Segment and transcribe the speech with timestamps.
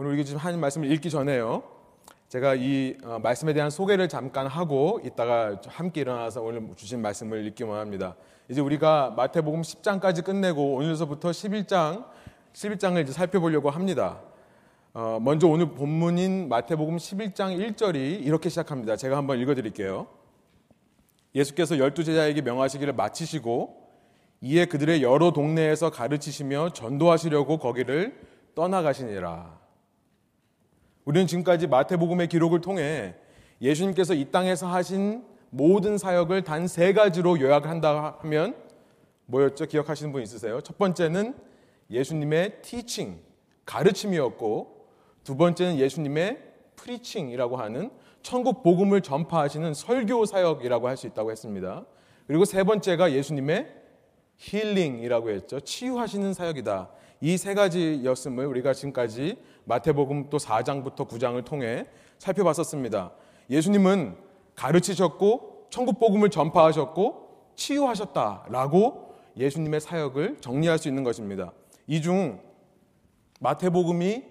[0.00, 1.62] 오늘 우리가 지금 하는 말씀을 읽기 전에요.
[2.30, 7.64] 제가 이 어, 말씀에 대한 소개를 잠깐 하고 이따가 함께 일어나서 오늘 주신 말씀을 읽기
[7.64, 8.16] 원합니다.
[8.48, 12.06] 이제 우리가 마태복음 10장까지 끝내고 오늘서부터 11장
[12.54, 14.22] 11장을 이제 살펴보려고 합니다.
[14.94, 18.96] 어, 먼저 오늘 본문인 마태복음 11장 1절이 이렇게 시작합니다.
[18.96, 20.06] 제가 한번 읽어드릴게요.
[21.34, 23.90] 예수께서 열두 제자에게 명하시기를 마치시고
[24.40, 28.18] 이에 그들의 여러 동네에서 가르치시며 전도하시려고 거기를
[28.54, 29.59] 떠나가시니라.
[31.04, 33.14] 우리는 지금까지 마태복음의 기록을 통해
[33.60, 38.54] 예수님께서 이 땅에서 하신 모든 사역을 단 세 가지로 요약한다 하면
[39.26, 39.66] 뭐였죠?
[39.66, 40.60] 기억하시는 분 있으세요?
[40.60, 41.34] 첫 번째는
[41.90, 43.18] 예수님의 티칭,
[43.64, 44.86] 가르침이었고
[45.24, 46.38] 두 번째는 예수님의
[46.76, 47.90] 프리칭이라고 하는
[48.22, 51.84] 천국 복음을 전파하시는 설교 사역이라고 할 수 있다고 했습니다.
[52.26, 53.66] 그리고 세 번째가 예수님의
[54.36, 55.60] 힐링이라고 했죠.
[55.60, 56.90] 치유하시는 사역이다.
[57.22, 61.86] 이 세 가지였음을 우리가 지금까지 마태복음 또 4장부터 9장을 통해
[62.18, 63.12] 살펴봤었습니다.
[63.50, 64.16] 예수님은
[64.54, 71.52] 가르치셨고 천국 복음을 전파하셨고 치유하셨다라고 예수님의 사역을 정리할 수 있는 것입니다.
[71.86, 72.40] 이 중
[73.40, 74.24] 마태복음이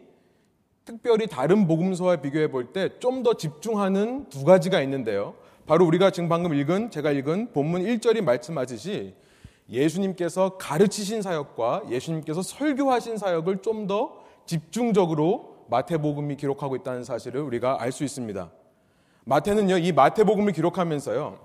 [0.86, 5.36] 특별히 다른 복음서와 비교해 볼 때 좀 더 집중하는 두 가지가 있는데요.
[5.66, 9.14] 바로 우리가 지금 방금 읽은 제가 읽은 본문 1절이 말씀하듯이
[9.70, 14.20] 예수님께서 가르치신 사역과 예수님께서 설교하신 사역을 좀 더
[14.50, 18.50] 집중적으로 마태복음이 기록하고 있다는 사실을 우리가 알 수 있습니다.
[19.26, 21.38] 마태는요, 이 마태복음을 기록하면서요,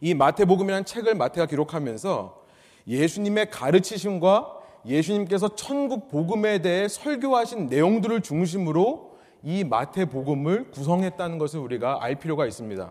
[0.00, 2.44] 이 마태복음이라는 책을 마태가 기록하면서
[2.88, 12.14] 예수님의 가르치심과 예수님께서 천국 복음에 대해 설교하신 내용들을 중심으로 이 마태복음을 구성했다는 것을 우리가 알
[12.14, 12.90] 필요가 있습니다.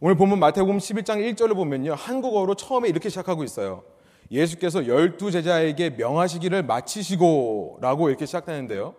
[0.00, 1.92] 오늘 보면 마태복음 11장 1절을 보면요.
[1.92, 3.82] 한국어로 처음에 이렇게 시작하고 있어요.
[4.30, 8.94] 예수께서 열두 제자에게 명하시기를 마치시고 라고 이렇게 시작되는데요.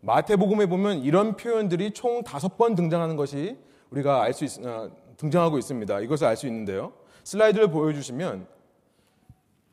[0.00, 3.58] 마태복음에 보면 이런 표현들이 총 다섯 번 등장하는 것이
[3.90, 6.00] 우리가 알 수 있, 어, 등장하고 있습니다.
[6.00, 6.92] 이것을 알 수 있는데요.
[7.24, 8.46] 슬라이드를 보여주시면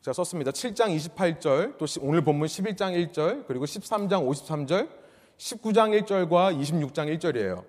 [0.02, 0.50] 제가 썼습니다.
[0.50, 4.88] 7장 28절, 또 오늘 본문 11장 1절, 그리고 13장 53절,
[5.38, 7.64] 19장 1절과 26장 1절이에요.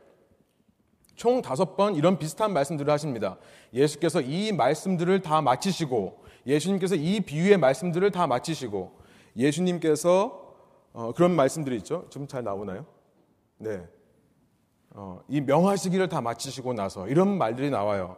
[1.16, 3.38] 총 다섯 번 이런 비슷한 말씀들을 하십니다.
[3.74, 9.00] 예수께서 이 말씀들을 다 마치시고, 예수님께서 이 비유의 말씀들을 다 마치시고,
[9.35, 10.47] 예수님께서
[10.94, 12.05] 어, 그런 말씀들이 있죠.
[12.09, 12.85] 좀 잘 나오나요?
[13.57, 13.81] 네.
[14.91, 18.17] 어, 이 명하시기를 다 마치시고 나서 이런 말들이 나와요.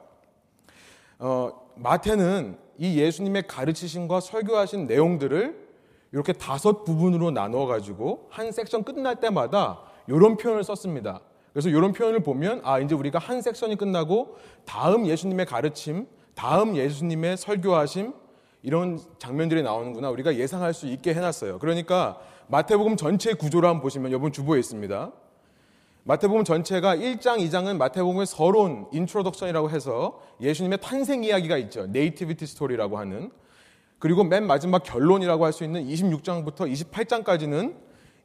[1.19, 5.69] 어, 마태는 이 예수님의 가르치신과 설교하신 내용들을
[6.13, 11.21] 이렇게 다섯 부분으로 나누어 가지고 한 섹션 끝날 때마다 이런 표현을 썼습니다.
[11.53, 17.37] 그래서 이런 표현을 보면 아 이제 우리가 한 섹션이 끝나고 다음 예수님의 가르침, 다음 예수님의
[17.37, 18.13] 설교하심
[18.63, 21.59] 이런 장면들이 나오는구나 우리가 예상할 수 있게 해놨어요.
[21.59, 25.11] 그러니까 마태복음 전체 구조를 한번 보시면 여러분 주보에 있습니다.
[26.03, 31.85] 마태복음 전체가 1장, 2장은 마태복음의 서론, introduction이라고 해서 예수님의 탄생 이야기가 있죠.
[31.87, 33.31] nativity story라고 하는.
[33.99, 37.75] 그리고 맨 마지막 결론이라고 할 수 있는 26장부터 28장까지는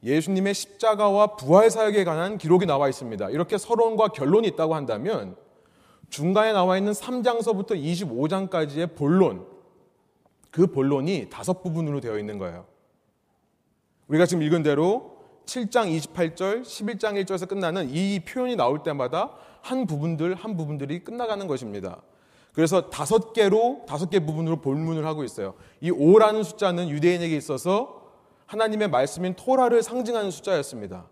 [0.03, 3.29] 예수님의 십자가와 부활 사역에 관한 기록이 나와 있습니다.
[3.29, 5.35] 이렇게 서론과 결론이 있다고 한다면
[6.09, 9.45] 중간에 나와 있는 3장서부터 25장까지의 본론,
[10.51, 12.65] 그 본론이 다섯 부분으로 되어 있는 거예요.
[14.07, 19.31] 우리가 지금 읽은 대로 7장 28절, 11장 1절에서 끝나는 이 표현이 나올 때마다
[19.61, 22.01] 한 부분들, 한 부분들이 끝나가는 것입니다.
[22.53, 25.53] 그래서 다섯 개로, 다섯 개 부분으로 본문을 하고 있어요.
[25.79, 28.01] 이 5라는 숫자는 유대인에게 있어서
[28.47, 31.07] 하나님의 말씀인 토라를 상징하는 숫자였습니다.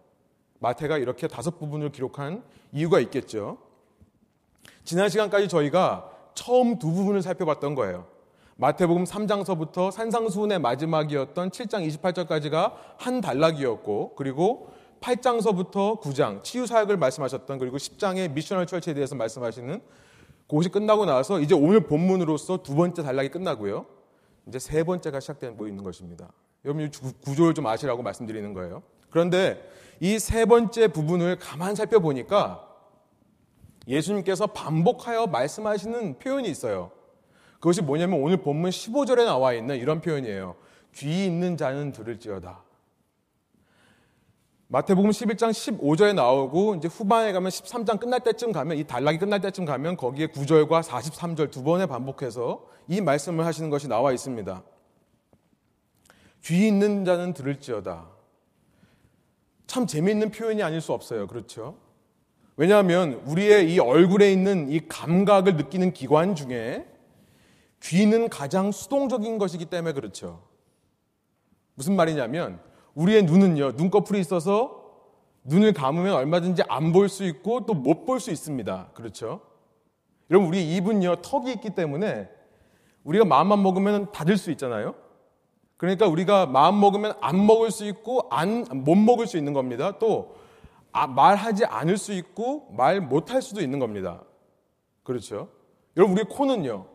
[0.60, 3.58] 마태가 이렇게 다섯 부분을 기록한 이유가 있겠죠.
[4.86, 8.06] 지난 시간까지 저희가 처음 두 부분을 살펴봤던 거예요.
[8.58, 14.70] 마태복음 3장서부터 산상수훈의 마지막이었던 7장 28절까지가 한 단락이었고 그리고
[15.02, 19.82] 8장서부터 9장 치유 사역을 말씀하셨던 그리고 10장의 미셔널 철치에 대해서 말씀하시는
[20.48, 23.88] 그것이 끝나고 나서 이제 오늘 본문으로서 두 번째 단락이 끝나고요.
[24.48, 26.32] 이제 세 번째가 시작되고 있는 것입니다.
[26.64, 26.90] 여러분
[27.24, 28.84] 구조를 좀 아시라고 말씀드리는 거예요.
[29.10, 29.68] 그런데
[30.00, 32.75] 이 세 번째 부분을 가만 살펴보니까
[33.88, 36.92] 예수님께서 반복하여 말씀하시는 표현이 있어요.
[37.56, 40.56] 그것이 뭐냐면 오늘 본문 15절에 나와 있는 이런 표현이에요.
[40.94, 42.64] 귀 있는 자는 들을지어다.
[44.68, 49.66] 마태복음 11장 15절에 나오고 이제 후반에 가면 13장 끝날 때쯤 가면 이 단락이 끝날 때쯤
[49.66, 54.64] 가면 거기에 9절과 43절 두 번에 반복해서 이 말씀을 하시는 것이 나와 있습니다.
[56.44, 58.08] 귀 있는 자는 들을지어다.
[59.68, 61.28] 참 재미있는 표현이 아닐 수 없어요.
[61.28, 61.78] 그렇죠?
[62.58, 66.86] 왜냐하면 우리의 이 얼굴에 있는 이 감각을 느끼는 기관 중에
[67.84, 70.42] 귀는 가장 수동적인 것이기 때문에 그렇죠.
[71.76, 72.60] 무슨 말이냐면
[72.94, 74.84] 우리의 눈은요, 눈꺼풀이 있어서
[75.44, 78.92] 눈을 감으면 얼마든지 안 볼 수 있고 또 못 볼 수 있습니다.
[78.94, 79.42] 그렇죠?
[80.32, 82.30] 여러분, 우리 입은요, 턱이 있기 때문에
[83.04, 84.96] 우리가 마음만 먹으면 닫을 수 있잖아요?
[85.78, 90.00] 그러니까 우리가 마음 먹으면 안 먹을 수 있고 안, 못 먹을 수 있는 겁니다.
[90.00, 90.45] 또 아,
[91.08, 94.24] 말하지 않을 수 있고 말 못할 수도 있는 겁니다.
[95.04, 95.50] 그렇죠?
[95.98, 96.88] 여러분, 우리 코는요.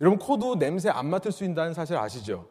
[0.00, 2.48] 여러분, 코도 냄새 안 맡을 수 있다는 사실 아시죠?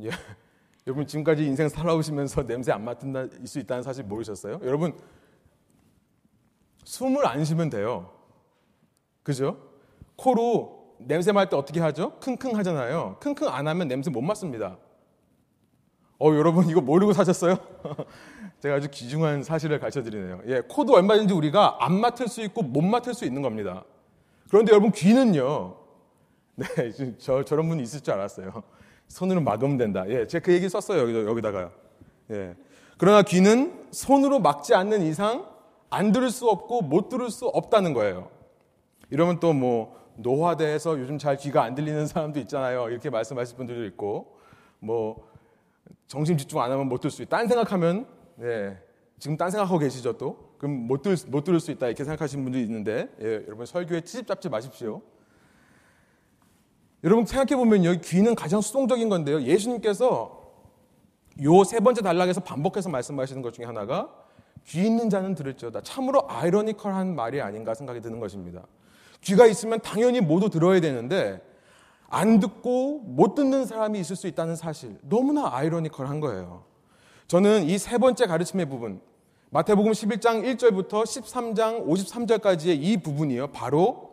[0.00, 0.10] 예.
[0.86, 4.60] 여러분, 지금까지 인생 살아오시면서 냄새 안 맡을 수 있다는 사실 모르셨어요?
[4.62, 4.96] 여러분,
[6.84, 8.12] 숨을 안 쉬면 돼요.
[9.22, 9.58] 그죠?
[10.16, 12.18] 코로 냄새 맡을 때 어떻게 하죠?
[12.20, 13.18] 킁킁 하잖아요.
[13.20, 14.78] 킁킁 안 하면 냄새 못 맡습니다.
[16.22, 17.56] 어, 여러분 이거 모르고 사셨어요?
[18.60, 20.40] 제가 아주 귀중한 사실을 가르쳐 드리네요.
[20.46, 23.84] 예, 코도 얼마든지 우리가 안 맡을 수 있고 못 맡을 수 있는 겁니다.
[24.48, 25.74] 그런데 여러분 귀는요.
[26.54, 26.66] 네,
[27.18, 28.62] 저, 저런 분이 있을 줄 알았어요.
[29.08, 30.04] 손으로 막으면 된다.
[30.08, 31.00] 예, 제가 그 얘기 썼어요.
[31.02, 31.72] 여기, 여기다가요.
[32.30, 32.54] 예.
[32.98, 35.46] 그러나 귀는 손으로 막지 않는 이상
[35.90, 38.28] 안 들을 수 없고 못 들을 수 없다는 거예요.
[39.10, 42.88] 이러면 또 뭐 노화대에서 요즘 잘 귀가 안 들리는 사람도 있잖아요.
[42.90, 44.36] 이렇게 말씀하실 분들도 있고
[44.78, 45.31] 뭐
[46.06, 47.36] 정신 집중 안 하면 못 들을 수 있다.
[47.38, 48.06] 딴 생각하면
[48.36, 48.78] 네,
[49.18, 50.52] 지금 딴 생각하고 계시죠 또?
[50.58, 54.26] 그럼 못, 들, 못 들을 수 있다 이렇게 생각하시는 분들이 있는데 예, 여러분 설교에 치집
[54.26, 55.02] 잡지 마십시오.
[57.04, 59.42] 여러분 생각해 보면 여기 귀는 가장 수동적인 건데요.
[59.42, 60.40] 예수님께서
[61.42, 64.12] 요 세 번째 단락에서 반복해서 말씀하시는 것 중에 하나가
[64.66, 65.80] 귀 있는 자는 들을지어다.
[65.80, 68.66] 참으로 아이러니컬한 말이 아닌가 생각이 드는 것입니다.
[69.22, 71.40] 귀가 있으면 당연히 모두 들어야 되는데
[72.12, 76.64] 안 듣고 못 듣는 사람이 있을 수 있다는 사실 너무나 아이러니컬한 거예요.
[77.26, 79.00] 저는 이 세 번째 가르침의 부분
[79.48, 83.48] 마태복음 11장 1절부터 13장 53절까지의 이 부분이요.
[83.48, 84.10] 바로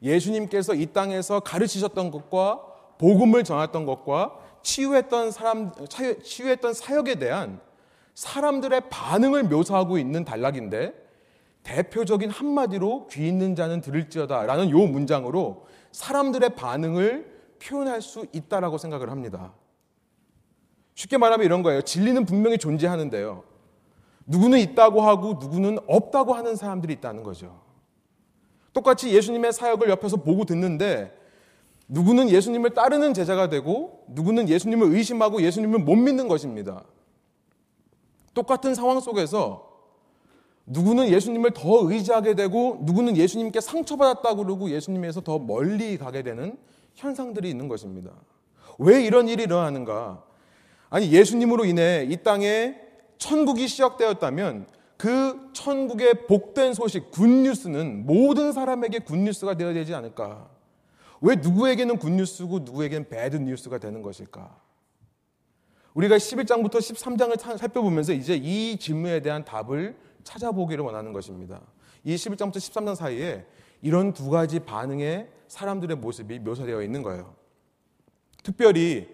[0.00, 2.60] 예수님께서 이 땅에서 가르치셨던 것과
[2.98, 5.72] 복음을 전했던 것과 치유했던 사람
[6.22, 7.60] 치유했던 사역에 대한
[8.14, 10.94] 사람들의 반응을 묘사하고 있는 단락인데
[11.64, 15.66] 대표적인 한마디로 귀 있는 자는 들을지어다라는 요 문장으로
[15.96, 19.54] 사람들의 반응을 표현할 수 있다라고 생각을 합니다.
[20.94, 21.80] 쉽게 말하면 이런 거예요.
[21.80, 23.42] 진리는 분명히 존재하는데요.
[24.26, 27.62] 누구는 있다고 하고 누구는 없다고 하는 사람들이 있다는 거죠.
[28.74, 31.18] 똑같이 예수님의 사역을 옆에서 보고 듣는데
[31.88, 36.84] 누구는 예수님을 따르는 제자가 되고 누구는 예수님을 의심하고 예수님을 못 믿는 것입니다.
[38.34, 39.65] 똑같은 상황 속에서
[40.66, 46.58] 누구는 예수님을 더 의지하게 되고 누구는 예수님께 상처받았다고 그러고 예수님에서 더 멀리 가게 되는
[46.94, 48.10] 현상들이 있는 것입니다.
[48.78, 50.24] 왜 이런 일이 일어나는가?
[50.90, 52.76] 아니 예수님으로 인해 이 땅에
[53.18, 54.66] 천국이 시작되었다면
[54.96, 60.48] 그 천국의 복된 소식 굿뉴스는 모든 사람에게 굿뉴스가 되어야 되지 않을까?
[61.20, 64.56] 왜 누구에게는 굿뉴스고 누구에게는 배드 뉴스가 되는 것일까?
[65.94, 71.60] 우리가 11장부터 13장을 살펴보면서 이제 이 질문에 대한 답을 찾아보기를 원하는 것입니다.
[72.04, 73.46] 이 11장부터 13장 사이에
[73.80, 77.34] 이런 두 가지 반응의 사람들의 모습이 묘사되어 있는 거예요.
[78.42, 79.08] 특별히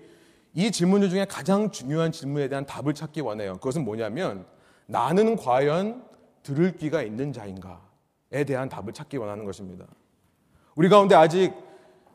[0.54, 3.54] 이 질문들 중에 가장 중요한 질문에 대한 답을 찾기 원해요.
[3.54, 4.46] 그것은 뭐냐면
[4.86, 6.04] 나는 과연
[6.42, 9.86] 들을 귀가 있는 자인가에 대한 답을 찾기 원하는 것입니다.
[10.74, 11.52] 우리 가운데 아직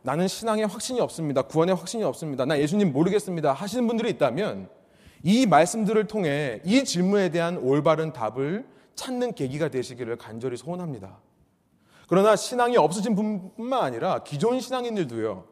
[0.02, 1.44] 나는 신앙에 확신이 없습니다.
[1.44, 2.46] 구원에 확신이 없습니다.
[2.46, 3.54] 나 예수님 모르겠습니다.
[3.54, 4.70] 하시는 분들이 있다면
[5.24, 8.66] 이 말씀들을 통해 이 질문에 대한 올바른 답을
[8.98, 11.20] 찾는 계기가 되시기를 간절히 소원합니다.
[12.10, 15.46] 그러나 신앙이 없으신 분뿐만 아니라 기존 신앙인들도요.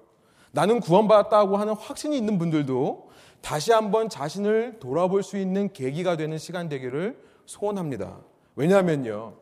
[0.51, 3.09] 나는 구원받았다고 하는 확신이 있는 분들도
[3.41, 8.19] 다시 한번 자신을 돌아볼 수 있는 계기가 되는 시간 되기를 소원합니다.
[8.55, 9.35] 왜냐하면요.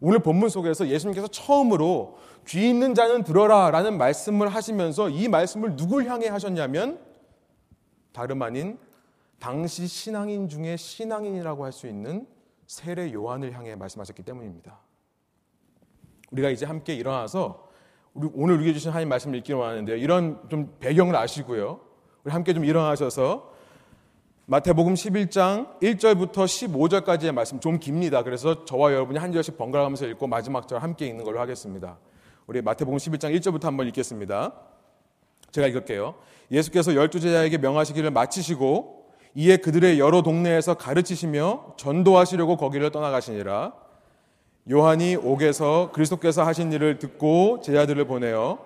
[0.00, 2.18] 오늘 본문 속에서 예수님께서 처음으로
[2.48, 6.98] 귀 있는 자는 들어라 라는 말씀을 하시면서 이 말씀을 누굴 향해 하셨냐면
[8.12, 8.78] 다름 아닌
[9.38, 12.26] 당시 신앙인 중에 신앙인이라고 할 수 있는
[12.70, 14.78] 세례 요한을 향해 말씀하셨기 때문입니다.
[16.30, 17.68] 우리가 이제 함께 일어나서
[18.14, 19.96] 우리 오늘 우리에게 주신 하나님 말씀을 읽기로 하는데요.
[19.96, 21.80] 이런 좀 배경을 아시고요.
[22.22, 23.52] 우리 함께 좀 일어나셔서
[24.46, 28.22] 마태복음 11장 1절부터 15절까지의 말씀 좀 깁니다.
[28.22, 31.98] 그래서 저와 여러분이 한 절씩 번갈아 가면서 읽고 마지막 절 함께 읽는 걸로 하겠습니다.
[32.46, 34.54] 우리 마태복음 11장 1절부터 한번 읽겠습니다.
[35.50, 36.14] 제가 읽을게요.
[36.52, 38.99] 예수께서 열두 제자에게 명하시기를 마치시고
[39.34, 43.72] 이에 그들의 여러 동네에서 가르치시며 전도하시려고 거기를 떠나가시니라.
[44.70, 48.58] 요한이 옥에서 그리스도께서 하신 일을 듣고 제자들을 보내어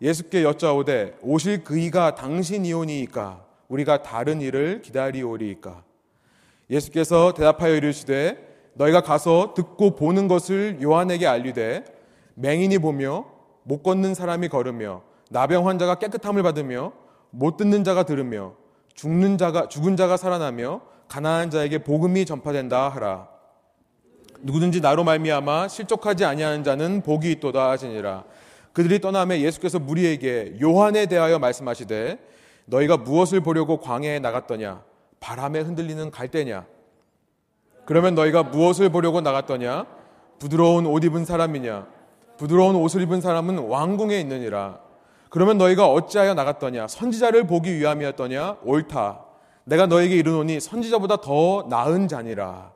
[0.00, 5.82] 예수께 여짜오되 오실 그이가 당신이오니이까 우리가 다른 일을 기다리오리이까
[6.70, 11.84] 예수께서 대답하여 이르시되 너희가 가서 듣고 보는 것을 요한에게 알리되
[12.34, 13.26] 맹인이 보며
[13.62, 16.92] 못 걷는 사람이 걸으며 나병 환자가 깨끗함을 받으며
[17.30, 18.54] 못 듣는 자가 들으며
[18.94, 23.28] 죽는 자가 죽은 자가 살아나며 가난한 자에게 복음이 전파된다 하라.
[24.40, 28.24] 누구든지 나로 말미암아 실족하지 아니하는 자는 복이 있도다 하시니라.
[28.72, 32.18] 그들이 떠나며 예수께서 무리에게 요한에 대하여 말씀하시되
[32.64, 34.82] 너희가 무엇을 보려고 광야에 나갔더냐?
[35.20, 36.64] 바람에 흔들리는 갈대냐?
[37.84, 39.86] 그러면 너희가 무엇을 보려고 나갔더냐?
[40.38, 41.86] 부드러운 옷 입은 사람이냐?
[42.38, 44.80] 부드러운 옷을 입은 사람은 왕궁에 있느니라
[45.32, 46.88] 그러면 너희가 어찌하여 나갔더냐?
[46.88, 48.58] 선지자를 보기 위함이었더냐?
[48.64, 49.24] 옳다.
[49.64, 52.70] 내가 너에게 이르노니 선지자보다 더 나은 자니라.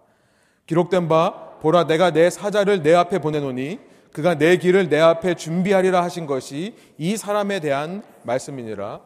[0.66, 3.78] 기록된 바 보라 내가 내 사자를 내 앞에 보내노니
[4.10, 9.00] 그가 내 길을 내 앞에 준비하리라 하신 것이 이 사람에 대한 말씀이니라.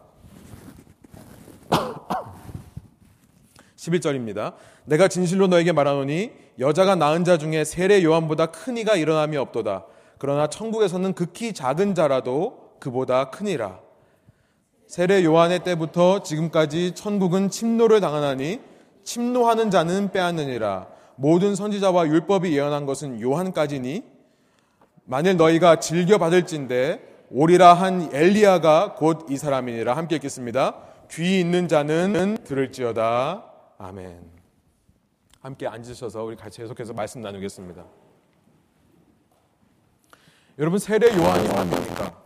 [3.74, 4.52] 11절입니다.
[4.84, 6.30] 내가 진실로 너에게 말하노니
[6.60, 9.86] 여자가 낳은 자 중에 세례 요한보다 큰 이가 일어남이 없도다.
[10.18, 13.78] 그러나 천국에서는 극히 작은 자라도 그보다 크니라.
[14.86, 18.60] 세례 요한의 때부터 지금까지 천국은 침노를 당하나니
[19.04, 20.88] 침노하는 자는 빼앗느니라.
[21.14, 24.02] 모든 선지자와 율법이 예언한 것은 요한까지니
[25.04, 30.76] 만일 너희가 즐겨 받을진대 오리라 한 엘리야가 곧 이 사람이니라 함께 읽겠습니다.
[31.10, 33.44] 귀 있는 자는 들을지어다.
[33.78, 34.20] 아멘.
[35.40, 37.84] 함께 앉으셔서 우리 같이 계속해서 말씀 나누겠습니다.
[40.58, 42.22] 여러분 세례 요한이 뭡니까?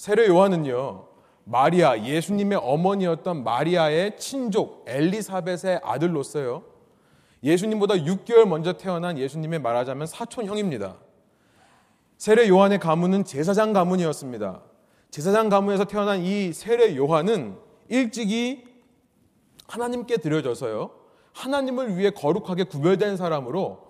[0.00, 1.08] 세례 요한은요.
[1.44, 6.62] 마리아 예수님의 어머니였던 마리아의 친족 엘리사벳의 아들로서요.
[7.42, 10.96] 예수님보다 6개월 먼저 태어난 예수님의 말하자면 사촌 형입니다.
[12.16, 14.62] 세례 요한의 가문은 제사장 가문이었습니다.
[15.10, 17.58] 제사장 가문에서 태어난 이 세례 요한은
[17.90, 18.64] 일찍이
[19.68, 20.92] 하나님께 드려져서요.
[21.34, 23.80] 하나님을 위해 거룩하게 구별된 사람으로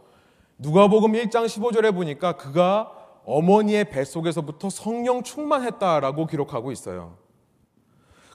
[0.58, 7.16] 누가복음 1장 15절에 보니까 그가 어머니의 뱃속에서부터 성령 충만했다라고 기록하고 있어요.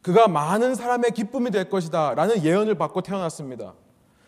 [0.02, 3.74] 그가 많은 사람의 기쁨이 될 것이다 라는 예언을 받고 태어났습니다.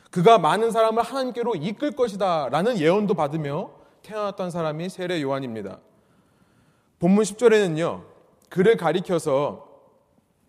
[0.09, 3.71] 그가 많은 사람을 하나님께로 이끌 것이다 라는 예언도 받으며
[4.01, 5.79] 태어났던 사람이 세례 요한입니다.
[6.99, 8.03] 본문 10절에는요,
[8.49, 9.67] 그를 가리켜서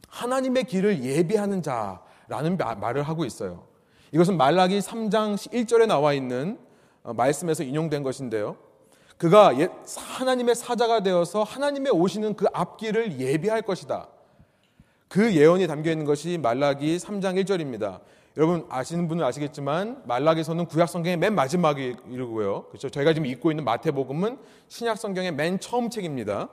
[0.09, 3.67] 하나님의 길을 예비하는 자 라는 말을 하고 있어요.
[4.13, 6.59] 이것은 말라기 3장 1절에 나와 있는
[7.03, 8.57] 어, 말씀에서 인용된 것인데요.
[9.19, 9.53] 그가
[9.97, 14.09] 하나님의 사자가 되어서 하나님의 오시는 그 앞길을 예비할 것이다.
[15.09, 18.01] 그 예언이 담겨 있는 것이 말라기 3장 1절입니다.
[18.37, 22.67] 여러분 아시는 분은 아시겠지만 말라기서는 구약 성경의 맨 마지막에 이르고요.
[22.69, 22.89] 그렇죠?
[22.89, 26.49] 저희가 지금 읽고 있는 마태복음은 신약 성경의 맨 처음 책입니다.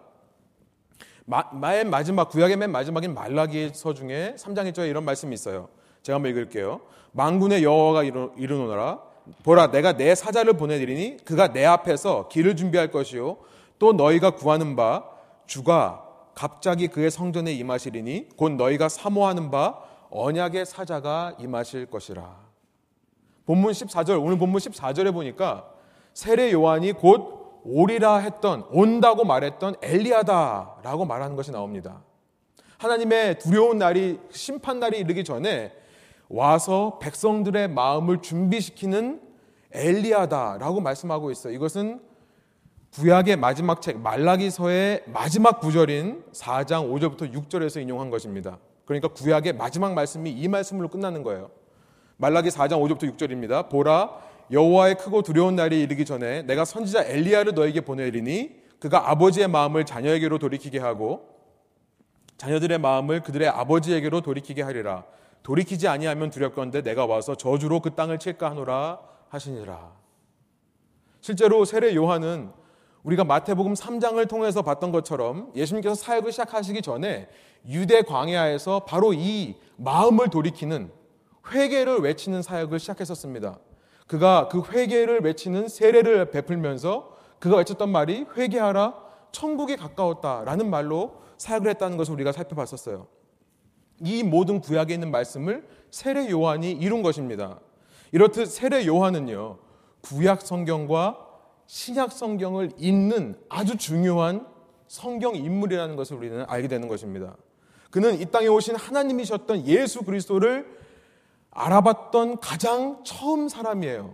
[1.61, 5.69] 맨 마지막 구약의 맨 마지막인 말라기서 중에 3장 1절에 이런 말씀이 있어요.
[6.01, 6.81] 제가 한번 읽을게요.
[7.11, 9.01] 망군의 여호와가 이르노라
[9.43, 13.37] 보라 내가 내 사자를 보내드리니 그가 내 앞에서 길을 준비할 것이요
[13.79, 15.03] 또 너희가 구하는 바
[15.45, 16.03] 주가
[16.33, 19.79] 갑자기 그의 성전에 임하시리니 곧 너희가 사모하는 바
[20.09, 22.45] 언약의 사자가 임하실 것이라.
[23.45, 25.69] 본문 14절 오늘 본문 14절에 보니까
[26.13, 32.01] 세례 요한이 곧 오리라 했던 온다고 말했던 엘리야다라고 말하는 것이 나옵니다.
[32.77, 35.71] 하나님의 두려운 날이 심판 날이 이르기 전에
[36.29, 39.21] 와서 백성들의 마음을 준비시키는
[39.71, 41.53] 엘리야다라고 말씀하고 있어요.
[41.53, 41.99] 이것은
[42.93, 48.57] 구약의 마지막 책 말라기서의 마지막 구절인 4장 5절부터 6절에서 인용한 것입니다.
[48.85, 51.51] 그러니까 구약의 마지막 말씀이 이 말씀으로 끝나는 거예요.
[52.17, 53.69] 말라기 4장 5절부터 6절입니다.
[53.69, 54.11] 보라
[54.51, 60.37] 여호와의 크고 두려운 날이 이르기 전에 내가 선지자 엘리야를 너에게 보내리니 그가 아버지의 마음을 자녀에게로
[60.37, 61.35] 돌이키게 하고
[62.37, 65.03] 자녀들의 마음을 그들의 아버지에게로 돌이키게 하리라.
[65.45, 68.99] 돌이키지 아니하면 두렵건대 내가 와서 저주로 그 땅을 칠까 하노라
[69.29, 69.91] 하시니라.
[71.21, 72.51] 실제로 세례 요한은
[73.03, 77.29] 우리가 마태복음 3장을 통해서 봤던 것처럼 예수님께서 사역을 시작하시기 전에
[77.67, 80.91] 유대 광야에서 바로 이 마음을 돌이키는
[81.51, 83.59] 회개를 외치는 사역을 시작했었습니다.
[84.07, 88.95] 그가 그 회개를 외치는 세례를 베풀면서 그가 외쳤던 말이 회개하라
[89.31, 93.14] 천국이 가까웠다라는 말로 사역을 했다는 것을 우리가 살펴봤었어요.
[94.01, 97.59] 이 모든 구약에 있는 말씀을 세례 요한이 이룬 것입니다.
[98.11, 99.57] 이렇듯 세례 요한은요.
[100.01, 101.17] 구약 성경과
[101.67, 104.45] 신약 성경을 읽는 아주 중요한
[104.87, 107.35] 성경 인물이라는 것을 우리는 알게 되는 것입니다.
[107.89, 110.67] 그는 이 땅에 오신 하나님이셨던 예수 그리스도를
[111.51, 114.13] 알아봤던 가장 처음 사람이에요.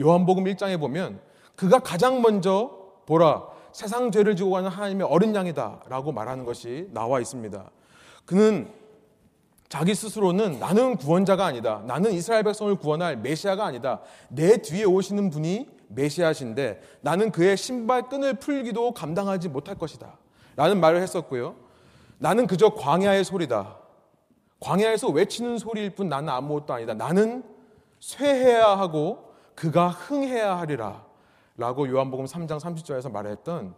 [0.00, 1.20] 요한복음 1장에 보면
[1.54, 2.70] 그가 가장 먼저
[3.06, 7.70] 보라 세상 죄를 지고 가는 하나님의 어린 양이다라고 말하는 것이 나와 있습니다.
[8.24, 8.72] 그는
[9.68, 11.82] 자기 스스로는 나는 구원자가 아니다.
[11.86, 14.00] 나는 이스라엘 백성을 구원할 메시아가 아니다.
[14.28, 20.16] 내 뒤에 오시는 분이 메시아신데 나는 그의 신발 끈을 풀기도 감당하지 못할 것이다.
[20.56, 21.54] 라는 말을 했었고요.
[22.18, 23.76] 나는 그저 광야의 소리다.
[24.60, 26.94] 광야에서 외치는 소리일 뿐 나는 아무것도 아니다.
[26.94, 27.44] 나는
[28.00, 31.04] 쇠해야 하고 그가 흥해야 하리라.
[31.56, 33.74] 라고 요한복음 3장 30절에서 말했던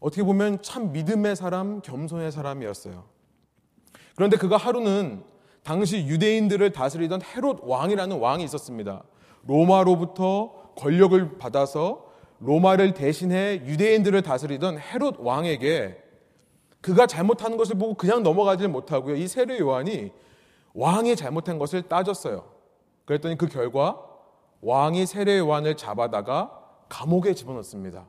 [0.00, 3.15] 어떻게 보면 참 믿음의 사람, 겸손의 사람이었어요.
[4.16, 5.22] 그런데 그가 하루는
[5.62, 9.02] 당시 유대인들을 다스리던 헤롯 왕이라는 왕이 있었습니다.
[9.46, 12.06] 로마로부터 권력을 받아서
[12.40, 16.02] 로마를 대신해 유대인들을 다스리던 헤롯 왕에게
[16.80, 19.16] 그가 잘못하는 것을 보고 그냥 넘어가지 못하고요.
[19.16, 20.12] 이 세례 요한이
[20.74, 22.44] 왕이 잘못한 것을 따졌어요.
[23.06, 24.00] 그랬더니 그 결과
[24.60, 28.06] 왕이 세례 요한을 잡아다가 감옥에 집어넣습니다.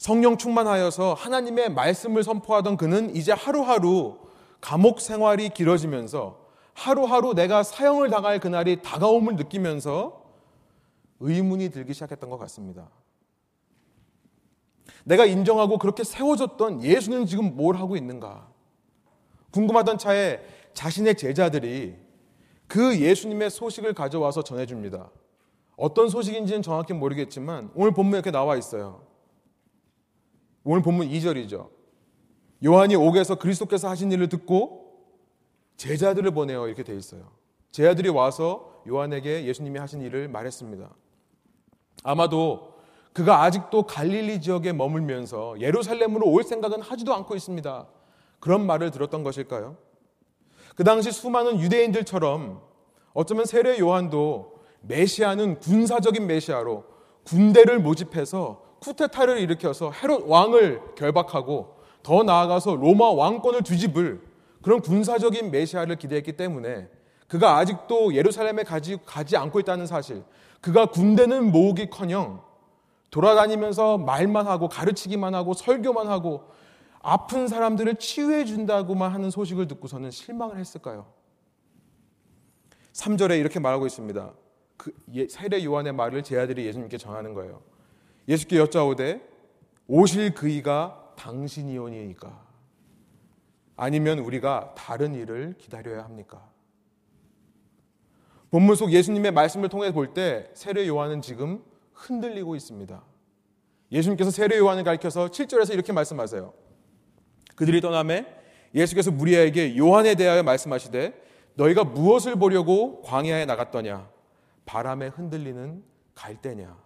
[0.00, 4.16] 성령 충만하여서 하나님의 말씀을 선포하던 그는 이제 하루하루
[4.58, 6.40] 감옥 생활이 길어지면서
[6.72, 10.24] 하루하루 내가 사형을 당할 그날이 다가옴을 느끼면서
[11.20, 12.88] 의문이 들기 시작했던 것 같습니다.
[15.04, 18.48] 내가 인정하고 그렇게 세워졌던 예수는 지금 뭘 하고 있는가?
[19.50, 20.40] 궁금하던 차에
[20.72, 21.94] 자신의 제자들이
[22.66, 25.10] 그 예수님의 소식을 가져와서 전해줍니다.
[25.76, 29.09] 어떤 소식인지는 정확히 모르겠지만 오늘 본문에 이렇게 나와 있어요.
[30.64, 31.68] 오늘 본문 2절이죠.
[32.64, 34.90] 요한이 옥에서 그리스도께서 하신 일을 듣고
[35.76, 37.30] 제자들을 보내어 이렇게 돼 있어요.
[37.70, 40.90] 제자들이 와서 요한에게 예수님이 하신 일을 말했습니다.
[42.02, 42.74] 아마도
[43.12, 47.88] 그가 아직도 갈릴리 지역에 머물면서 예루살렘으로 올 생각은 하지도 않고 있습니다.
[48.38, 49.76] 그런 말을 들었던 것일까요?
[50.76, 52.62] 그 당시 수많은 유대인들처럼
[53.12, 56.84] 어쩌면 세례 요한도 메시아는 군사적인 메시아로
[57.24, 64.20] 군대를 모집해서 쿠데타를 일으켜서 헤롯 왕을 결박하고 더 나아가서 로마 왕권을 뒤집을
[64.62, 66.88] 그런 군사적인 메시아를 기대했기 때문에
[67.28, 70.24] 그가 아직도 예루살렘에 가지, 가지 않고 있다는 사실,
[70.60, 72.42] 그가 군대는 모으기 커녕
[73.10, 76.50] 돌아다니면서 말만 하고 가르치기만 하고 설교만 하고
[77.02, 81.06] 아픈 사람들을 치유해 준다고만 하는 소식을 듣고서는 실망을 했을까요?
[82.92, 84.32] 3절에 이렇게 말하고 있습니다.
[84.76, 87.62] 그 예, 세례 요한의 말을 제 아들이 예수님께 전하는 거예요.
[88.28, 89.20] 예수께 여짜오되
[89.86, 92.46] 오실 그이가 당신이오니까
[93.76, 96.48] 아니면 우리가 다른 일을 기다려야 합니까?
[98.50, 101.62] 본문 속 예수님의 말씀을 통해 볼 때 세례 요한은 지금
[101.94, 103.02] 흔들리고 있습니다.
[103.92, 106.52] 예수님께서 세례 요한을 가리켜서 7절에서 이렇게 말씀하세요.
[107.56, 108.26] 그들이 떠남에
[108.74, 111.14] 예수께서 무리에게 요한에 대하여 말씀하시되
[111.54, 114.08] 너희가 무엇을 보려고 광야에 나갔더냐
[114.64, 115.82] 바람에 흔들리는
[116.14, 116.76] 갈대냐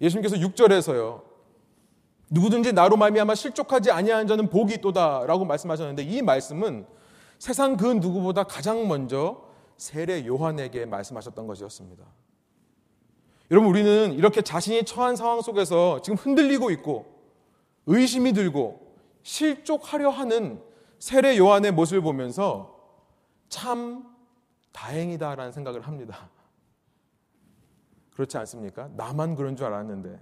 [0.00, 1.22] 예수님께서 6절에서요
[2.30, 6.86] 누구든지 나로 말미암아 실족하지 아니하는 자는 복이 있도다라고 말씀하셨는데 이 말씀은
[7.38, 9.44] 세상 그 누구보다 가장 먼저
[9.76, 12.04] 세례 요한에게 말씀하셨던 것이었습니다.
[13.50, 17.06] 여러분 우리는 이렇게 자신이 처한 상황 속에서 지금 흔들리고 있고
[17.86, 20.60] 의심이 들고 실족하려 하는
[20.98, 22.76] 세례 요한의 모습을 보면서
[23.48, 24.04] 참
[24.72, 26.28] 다행이다라는 생각을 합니다.
[28.18, 28.88] 그렇지 않습니까?
[28.96, 30.18] 나만 그런 줄 알았는데.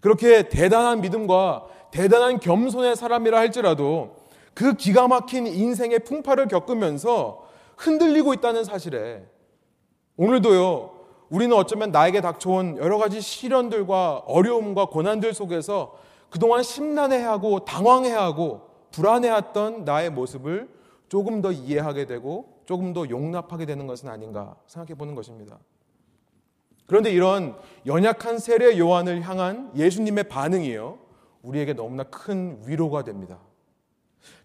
[0.00, 4.16] 그렇게 대단한 믿음과 대단한 겸손의 사람이라 할지라도
[4.52, 9.24] 그 기가 막힌 인생의 풍파를 겪으면서 흔들리고 있다는 사실에
[10.16, 10.90] 오늘도요,
[11.30, 15.96] 우리는 어쩌면 나에게 닥쳐온 여러 가지 시련들과 어려움과 고난들 속에서
[16.30, 20.68] 그동안 심란해하고 당황해하고 불안해했던 나의 모습을
[21.08, 25.60] 조금 더 이해하게 되고 조금 더 용납하게 되는 것은 아닌가 생각해 보는 것입니다.
[26.86, 30.98] 그런데 이런 연약한 세례 요한을 향한 예수님의 반응이요.
[31.42, 33.38] 우리에게 너무나 큰 위로가 됩니다.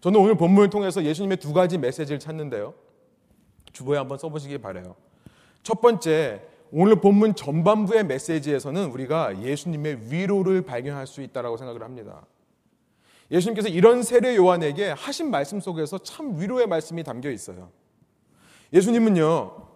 [0.00, 2.74] 저는 오늘 본문을 통해서 예수님의 두 가지 메시지를 찾는데요.
[3.72, 4.96] 주보에 한번 써보시기 바래요.
[5.62, 12.26] 첫 번째, 오늘 본문 전반부의 메시지에서는 우리가 예수님의 위로를 발견할 수 있다고 생각을 합니다.
[13.30, 17.70] 예수님께서 이런 세례 요한에게 하신 말씀 속에서 참 위로의 말씀이 담겨 있어요.
[18.72, 19.68] 예수님은요,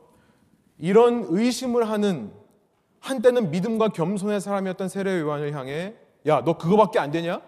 [0.79, 2.33] 이런 의심을 하는
[3.05, 5.95] 한때는 믿음과 겸손의 사람이었던 세례 요한을 향해
[6.27, 7.43] 야, 너 그거밖에 안 되냐?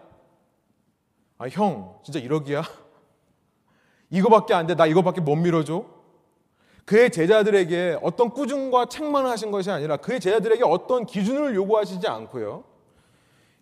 [1.38, 2.62] 아, 형, 진짜 이러기야?
[4.10, 4.74] 이거밖에 안 돼.
[4.74, 5.86] 나 이거밖에 못 밀어줘.
[6.84, 12.64] 그의 제자들에게 어떤 꾸중과 책망을 하신 것이 아니라 그의 제자들에게 어떤 기준을 요구하시지 않고요.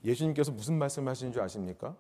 [0.04, 1.94] 예수님께서 무슨 말씀을 하시는 줄 아십니까?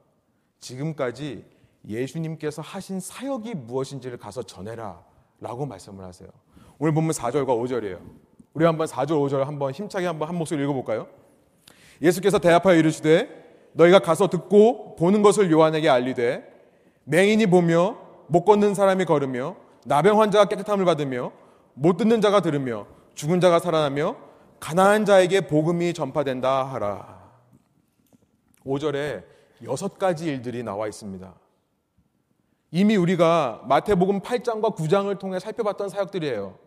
[0.58, 1.44] 지금까지
[1.86, 5.02] 예수님께서 하신 사역이 무엇인지를 가서 전해라
[5.40, 6.28] 라고 말씀을 하세요.
[6.78, 8.00] 오늘 보면 4절과 5절이에요.
[8.54, 11.08] 우리 한번 4절, 5절 한번 힘차게 한번 한 목소리 읽어볼까요?
[12.00, 16.44] 예수께서 대합하여 이르시되 너희가 가서 듣고 보는 것을 요한에게 알리되
[17.04, 21.32] 맹인이 보며 못 걷는 사람이 걸으며 나병 환자가 깨끗함을 받으며
[21.74, 24.16] 못 듣는 자가 들으며 죽은 자가 살아나며
[24.60, 27.22] 가난한 자에게 복음이 전파된다 하라.
[28.64, 29.24] 5절에
[29.64, 31.34] 여섯 가지 일들이 나와 있습니다.
[32.70, 36.63] 이미 우리가 마태복음 8장과 9장을 통해 살펴봤던 사역들이에요.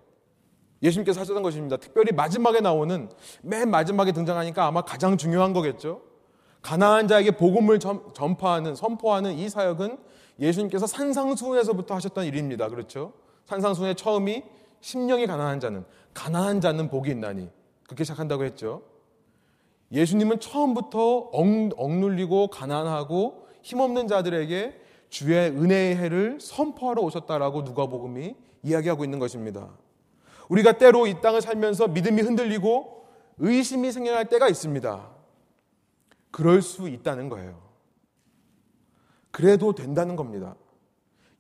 [0.82, 1.78] 예수님께서 하셨던 것입니다.
[1.78, 3.10] 특별히 마지막에 나오는
[3.42, 6.02] 맨 마지막에 등장하니까 아마 가장 중요한 거겠죠.
[6.62, 9.98] 가나안 자에게 복음을 전파하는 선포하는 이 사역은
[10.40, 12.68] 예수님께서 산상수훈에서부터 하셨던 일입니다.
[12.70, 13.14] 그렇죠?
[13.46, 14.44] 산상수훈의 처음이
[14.82, 17.50] 심령이 가난한 자는 가난한 자는 복이 있나니
[17.86, 18.84] 그렇게 시작한다고 했죠.
[19.92, 21.46] 예수님은 처음부터 억,
[21.78, 29.70] 억눌리고 가난하고 힘없는 자들에게 주의 은혜의 해를 선포하러 오셨다라고 누가복음이 이야기하고 있는 것입니다.
[30.50, 33.06] 우리가 때로 이 땅을 살면서 믿음이 흔들리고
[33.40, 35.10] 의심이 생겨날 때가 있습니다.
[36.32, 37.62] 그럴 수 있다는 거예요.
[39.32, 40.56] 그래도 된다는 겁니다.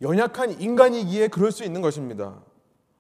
[0.02, 2.44] 연약한 인간이기에 그럴 수 있는 것입니다.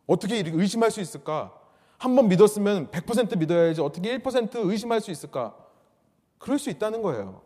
[0.07, 1.53] 어떻게 의심할 수 있을까?
[1.97, 5.55] 한번 믿었으면 100% 믿어야지 어떻게 1% 의심할 수 있을까?
[6.37, 7.41] 그럴 수 있다는 거예요.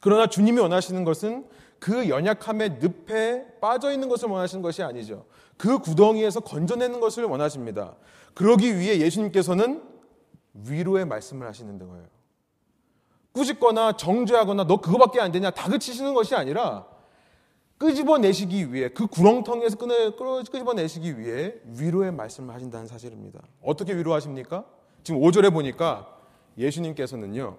[0.00, 1.46] 그러나 주님이 원하시는 것은
[1.78, 5.26] 그 연약함의 늪에 빠져 있는 것을 원하시는 것이 아니죠.
[5.56, 7.96] 그 구덩이에서 건져내는 것을 원하십니다.
[8.34, 9.82] 그러기 위해 예수님께서는
[10.54, 12.06] 위로의 말씀을 하시는 거예요.
[13.32, 16.86] 꾸짖거나 정죄하거나 너 그거밖에 안 되냐 다그치시는 것이 아니라
[17.78, 23.40] 끄집어내시기 위해 그 구렁텅이에서 끄집어내시기 위해 위로의 말씀을 하신다는 사실입니다.
[23.60, 24.64] 어떻게 위로하십니까?
[25.02, 26.08] 지금 5절에 보니까
[26.56, 27.58] 예수님께서는요.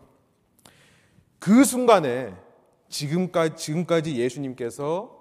[1.40, 2.34] 그 순간에
[2.88, 5.15] 지금까지, 지금까지 예수님께서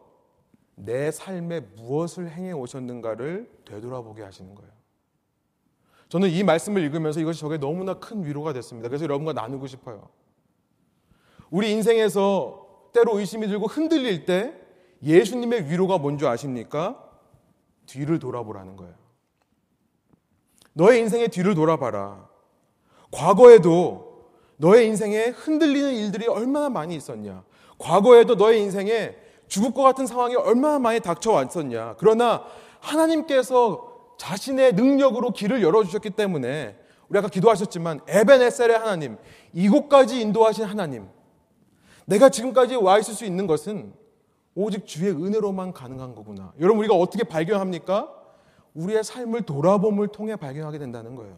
[0.76, 4.70] 내 삶에 무엇을 행해 오셨는가를 되돌아보게 하시는 거예요.
[6.08, 8.88] 저는 이 말씀을 읽으면서 이것이 저게 너무나 큰 위로가 됐습니다.
[8.88, 10.08] 그래서 여러분과 나누고 싶어요.
[11.50, 14.54] 우리 인생에서 때로 의심이 들고 흔들릴 때
[15.02, 17.00] 예수님의 위로가 뭔지 아십니까?
[17.86, 18.94] 뒤를 돌아보라는 거예요.
[20.72, 22.28] 너의 인생의 뒤를 돌아봐라.
[23.10, 27.44] 과거에도 너의 인생에 흔들리는 일들이 얼마나 많이 있었냐.
[27.78, 29.16] 과거에도 너의 인생에
[29.48, 31.96] 죽을 것 같은 상황이 얼마나 많이 닥쳐왔었냐.
[31.98, 32.44] 그러나
[32.80, 36.76] 하나님께서 자신의 능력으로 길을 열어주셨기 때문에
[37.08, 39.16] 우리 아까 기도하셨지만 에벤에셀의 하나님,
[39.52, 41.08] 이곳까지 인도하신 하나님,
[42.06, 43.92] 내가 지금까지 와 있을 수 있는 것은
[44.54, 46.52] 오직 주의 은혜로만 가능한 거구나.
[46.60, 48.10] 여러분 우리가 어떻게 발견합니까?
[48.74, 51.36] 우리의 삶을 돌아봄을 통해 발견하게 된다는 거예요.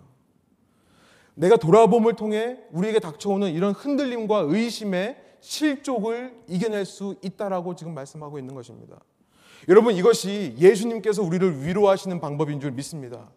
[1.34, 5.16] 내가 돌아봄을 통해 우리에게 닥쳐오는 이런 흔들림과 의심의
[5.46, 8.98] 실족을 이겨낼 수 있다라고 지금 말씀하고 있는 것입니다.
[9.68, 13.30] 여러분 이것이 예수님께서 우리를 위로하시는 방법인 줄 믿습니다.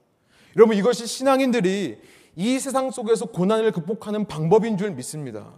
[0.57, 2.01] 여러분 이것이 신앙인들이
[2.35, 5.53] 이 세상 속에서 고난을 극복하는 방법인 줄 믿습니다.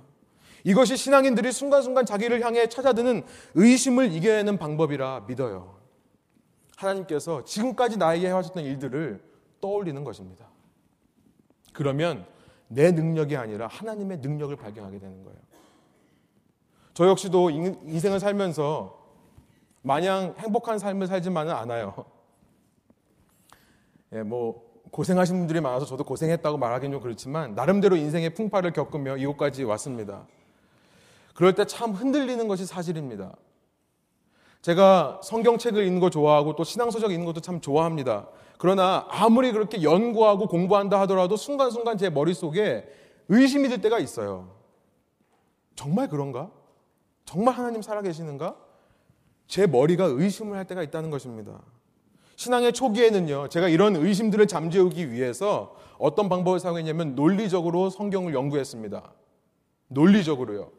[0.66, 3.24] 이것이 신앙인들이 순간순간 자기를 향해 찾아드는
[3.56, 5.80] 의심을 이겨내는 방법이라 믿어요.
[6.76, 9.24] 하나님께서 지금까지 나에게 해하셨던 일들을
[9.62, 10.48] 떠올리는 것입니다.
[11.72, 12.26] 그러면
[12.68, 15.51] 내 능력이 아니라 하나님의 능력을 발견하게 되는 거예요.
[16.94, 19.00] 저 역시도 인생을 살면서
[19.82, 22.06] 마냥 행복한 삶을 살지만은 않아요.
[24.14, 29.64] 예, 뭐 고생하신 분들이 많아서 저도 고생했다고 말하기는 좀 그렇지만 나름대로 인생의 풍파를 겪으며 이곳까지
[29.64, 30.28] 왔습니다.
[31.34, 33.36] 그럴 때 참 흔들리는 것이 사실입니다.
[34.62, 38.28] 제가 성경책을 읽는 거 좋아하고 또 신앙서적 읽는 것도 참 좋아합니다.
[38.60, 42.86] 그러나 아무리 그렇게 연구하고 공부한다 하더라도 순간순간 제 머릿속에
[43.30, 44.52] 의심이 들 때가 있어요.
[45.76, 46.52] 정말 그런가?
[47.32, 48.58] 정말 하나님 살아계시는가?
[49.48, 51.62] 제 머리가 의심을 할 때가 있다는 것입니다.
[52.36, 59.14] 신앙의 초기에는요, 제가 이런 의심들을 잠재우기 위해서 어떤 방법을 사용했냐면 논리적으로 성경을 연구했습니다.
[59.88, 60.72] 논리적으로요.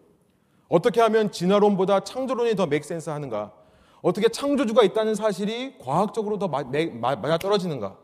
[0.69, 3.55] 어떻게 하면 진화론보다 창조론이 더 맥센스 하는가?
[4.03, 7.97] 어떻게 창조주가 있다는 사실이 과학적으로 더 맞아 떨어지는가?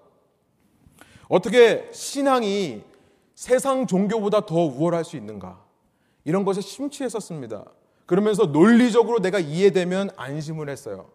[1.28, 2.82] 어떻게 신앙이
[3.34, 5.62] 세상 종교보다 더 우월할 수 있는가?
[6.24, 7.66] 이런 것에 심취했었습니다.
[8.08, 11.10] 그러면서 논리적으로 내가 이해되면 안심을 했어요.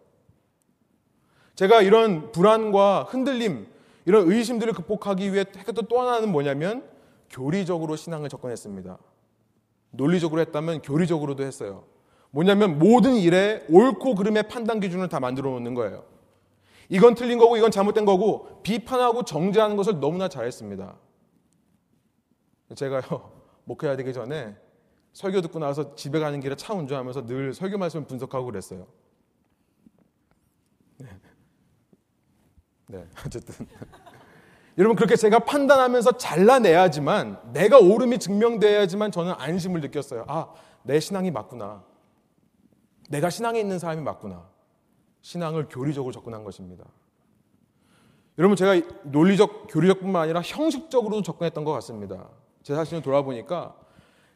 [1.55, 3.65] 제가 이런 불안과 흔들림,
[4.05, 6.87] 이런 의심들을 극복하기 위해 했던 또 하나는 뭐냐면
[7.31, 8.99] 교리적으로 신앙을 접근했습니다.
[9.89, 11.85] 논리적으로 했다면 교리적으로도 했어요.
[12.29, 16.05] 뭐냐면 모든 일에 옳고 그름의 판단 기준을 다 만들어 놓는 거예요.
[16.89, 20.95] 이건 틀린 거고 이건 잘못된 거고 비판하고 정죄하는 것을 너무나 잘했습니다.
[22.75, 23.01] 제가요
[23.65, 24.55] 목회해야 되기 전에
[25.13, 28.87] 설교 듣고 나서 집에 가는 길에 차 운전하면서 늘 설교 말씀을 분석하고 그랬어요.
[30.97, 31.07] 네,
[32.87, 33.67] 네 어쨌든
[34.77, 40.25] 여러분 그렇게 제가 판단하면서 잘라내야지만 내가 옳음이 증명돼야지만 저는 안심을 느꼈어요.
[40.27, 41.83] 아, 내 신앙이 맞구나.
[43.09, 44.49] 내가 신앙에 있는 사람이 맞구나.
[45.21, 46.85] 신앙을 교리적으로 접근한 것입니다.
[48.39, 52.29] 여러분 제가 논리적, 교리적뿐만 아니라 형식적으로도 접근했던 것 같습니다.
[52.63, 53.75] 제 자신을 돌아보니까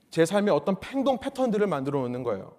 [0.10, 2.56] 제 삶에 어떤 행동 패턴들을 만들어 놓는 거예요.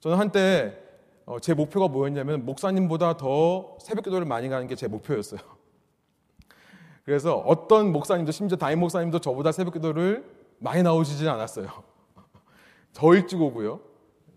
[0.00, 0.78] 저는 한때
[1.26, 5.40] 어, 제 목표가 뭐였냐면 목사님보다 더 새벽 기도를 많이 가는 게 제 목표였어요.
[7.04, 10.24] 그래서 어떤 목사님도 심지어 담임 목사님도 저보다 새벽 기도를
[10.58, 11.68] 많이 나오시진 않았어요.
[12.92, 13.80] 더 일찍 오고요.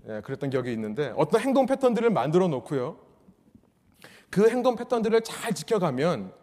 [0.10, 2.98] 예, 그랬던 기억이 있는데 어떤 행동 패턴들을 만들어 놓고요.
[4.30, 6.34] 그 행동 패턴들을 잘 지켜가면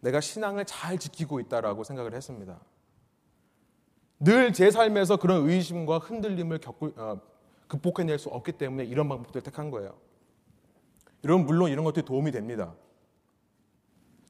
[0.00, 2.60] 내가 신앙을 잘 지키고 있다라고 생각을 했습니다.
[4.20, 7.20] 늘 제 삶에서 그런 의심과 흔들림을 겪고 어,
[7.66, 9.94] 극복해낼 수 없기 때문에 이런 방법들을 택한 거예요.
[11.24, 12.74] 여러분 물론 이런 것들이 도움이 됩니다.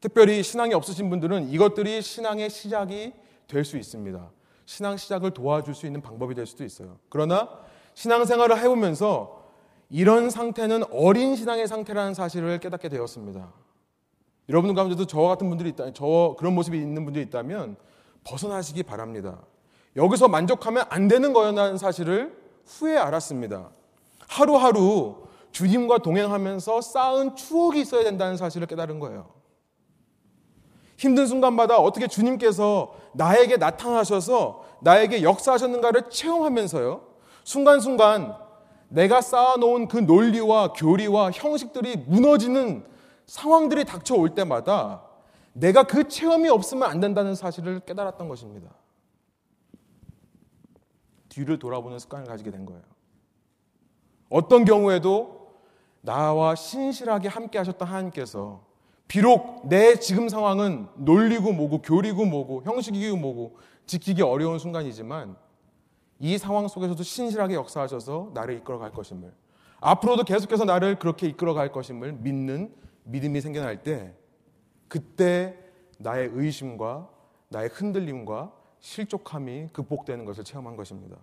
[0.01, 3.13] 특별히 신앙이 없으신 분들은 이것들이 신앙의 시작이
[3.47, 4.31] 될 수 있습니다.
[4.67, 6.99] 신앙 시작을 도와줄 수 있는 방법이 될 수도 있어요.
[7.09, 7.49] 그러나
[7.95, 9.45] 신앙생활을 해오면서
[9.91, 13.53] 이런 상태는 어린 신앙의 상태라는 사실을 깨닫게 되었습니다.
[14.49, 17.77] 여러분 가운데도 저와 같은 분들이 있다, 저 그런 모습이 있는 분들이 있다면
[18.25, 19.43] 벗어나시기 바랍니다.
[19.97, 23.71] 여기서 만족하면 안 되는 거라는 사실을 후에 알았습니다.
[24.29, 29.31] 하루하루 주님과 동행하면서 쌓은 추억이 있어야 된다는 사실을 깨달은 거예요.
[30.97, 37.03] 힘든 순간마다 어떻게 주님께서 나에게 나타나셔서 나에게 역사하셨는가를 체험하면서요.
[37.45, 38.37] 순간순간
[38.89, 42.85] 내가 쌓아놓은 그 논리와 교리와 형식들이 무너지는
[43.27, 45.03] 상황들이 닥쳐올 때마다
[45.53, 48.71] 내가 그 체험이 없으면 안 된다는 사실을 깨달았던 것입니다.
[51.35, 52.83] 뒤를 돌아보는 습관을 가지게 된 거예요.
[54.29, 55.53] 어떤 경우에도
[56.01, 58.65] 나와 신실하게 함께 하셨던 하나님께서
[59.09, 65.37] 비록 내 지금 상황은 논리고 뭐고 교리고 뭐고 형식이고 뭐고 지키기 어려운 순간이지만
[66.21, 69.33] 이 상황 속에서도 신실하게 역사하셔서 나를 이끌어 갈 것임을
[69.81, 72.73] 앞으로도 계속해서 나를 그렇게 이끌어 갈 것임을 믿는
[73.05, 74.15] 믿음이 생겨날 때
[74.89, 75.59] 그때
[75.99, 77.09] 나의 의심과
[77.49, 78.53] 나의 흔들림과
[78.85, 81.17] 실족함이 극복되는 것을 체험한 것입니다.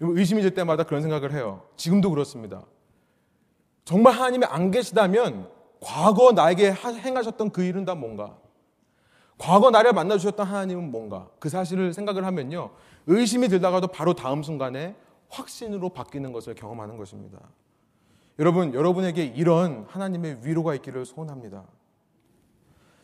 [0.00, 1.62] 의심이 들 때마다 그런 생각을 해요.
[1.76, 2.64] 지금도 그렇습니다.
[3.84, 8.38] 정말 하나님이 안 계시다면 과거 나에게 행하셨던 그 일은 다 뭔가?
[9.36, 11.28] 과거 나를 만나주셨던 하나님은 뭔가?
[11.38, 12.70] 그 사실을 생각을 하면요.
[13.06, 14.96] 의심이 들다가도 바로 다음 순간에
[15.28, 17.38] 확신으로 바뀌는 것을 경험하는 것입니다.
[18.38, 21.64] 여러분, 여러분에게 이런 하나님의 위로가 있기를 소원합니다.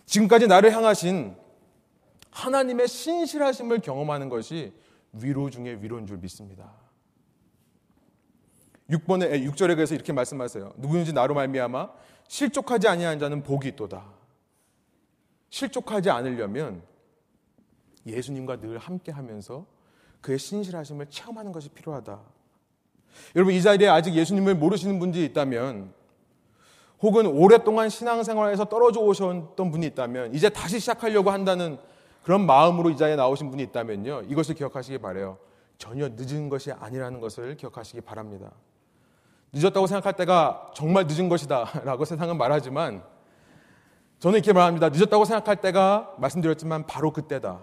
[0.07, 1.37] 지금까지 나를 향하신
[2.37, 4.75] 하나님의 신실하심을 경험하는 것이
[5.13, 6.71] 위로 중에 위로인 줄 믿습니다.
[8.91, 10.75] 6번에 6절에 그래서 이렇게 말씀하세요.
[10.77, 11.91] 누구든지 나로 말미암아
[12.29, 14.05] 실족하지 아니하는 자는 복이 있도다.
[15.49, 16.83] 실족하지 않으려면
[18.07, 19.65] 예수님과 늘 함께 하면서
[20.21, 22.21] 그의 신실하심을 체험하는 것이 필요하다.
[23.35, 25.95] 여러분 이 자리에 아직 예수님을 모르시는 분들이 있다면
[27.01, 31.79] 혹은 오랫동안 신앙생활에서 떨어져 오셨던 분이 있다면 이제 다시 시작하려고 한다는
[32.27, 34.23] 그런 마음으로 이 자리에 나오신 분이 있다면요.
[34.23, 35.39] 이것을 기억하시기 바래요.
[35.79, 38.51] 전혀 늦은 것이 아니라는 것을 기억하시기 바랍니다.
[39.53, 43.05] 늦었다고 생각할 때가 정말 늦은 것이다 라고 세상은 말하지만
[44.19, 44.89] 저는 이렇게 말합니다.
[44.89, 47.61] 늦었다고 생각할 때가 말씀드렸지만 바로 그때다.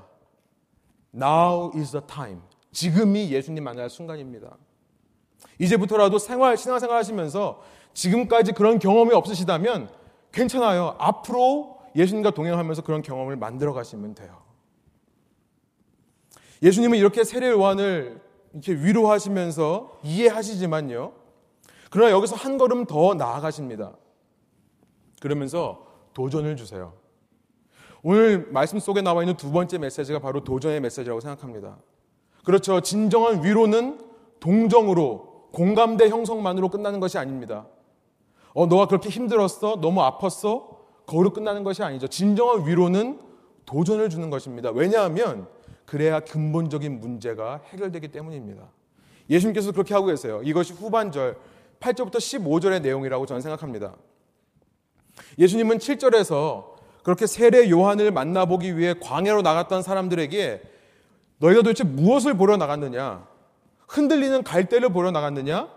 [1.13, 2.39] Now is the time.
[2.71, 4.56] 지금이 예수님 만날 순간입니다.
[5.60, 7.62] 이제부터라도 생활, 신앙생활 하시면서
[7.93, 9.89] 지금까지 그런 경험이 없으시다면
[10.32, 10.95] 괜찮아요.
[10.99, 14.43] 앞으로 예수님과 동행하면서 그런 경험을 만들어 가시면 돼요.
[16.63, 18.21] 예수님은 이렇게 세례 요한을
[18.54, 21.12] 이렇게 위로하시면서 이해하시지만요.
[21.91, 23.93] 그러나 여기서 한 걸음 더 나아가십니다.
[25.21, 26.93] 그러면서 도전을 주세요.
[28.02, 31.78] 오늘 말씀 속에 나와 있는 두 번째 메시지가 바로 도전의 메시지라고 생각합니다.
[32.45, 32.82] 그렇죠.
[32.82, 33.99] 진정한 위로는
[34.39, 37.67] 동정으로 공감대 형성만으로 끝나는 것이 아닙니다.
[38.54, 39.80] 어, 너가 그렇게 힘들었어?
[39.82, 40.78] 너무 아팠어?
[41.06, 42.08] 거기로 끝나는 것이 아니죠.
[42.08, 43.19] 진정한 위로는
[43.65, 44.71] 도전을 주는 것입니다.
[44.71, 45.47] 왜냐하면
[45.86, 48.63] 그래야 근본적인 문제가 해결되기 때문입니다.
[49.30, 50.41] 예수님께서 그렇게 하고 계세요.
[50.43, 51.38] 이것이 후반절
[51.80, 53.96] 8절부터 15절의 내용이라고 저는 생각합니다.
[55.38, 60.62] 예수님은 7절에서 그렇게 세례 요한을 만나보기 위해 광야로 나갔던 사람들에게
[61.39, 63.28] 너희가 도대체 무엇을 보러 나갔느냐?
[63.88, 65.69] 흔들리는 갈대를 보러 나갔느냐?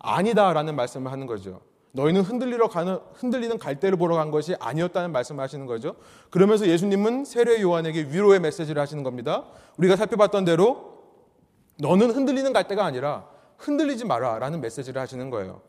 [0.00, 1.60] 아니다라는 말씀을 하는 거죠.
[1.96, 5.94] 너희는 흔들리러 가는 흔들리는 갈대를 보러 간 것이 아니었다는 말씀을 하시는 거죠.
[6.28, 9.44] 그러면서 예수님은 세례 요한에게 위로의 메시지를 하시는 겁니다.
[9.76, 11.04] 우리가 살펴봤던 대로
[11.78, 13.28] 너는 흔들리는 갈대가 아니라
[13.58, 15.62] 흔들리지 마라 라는 메시지를 하시는 거예요.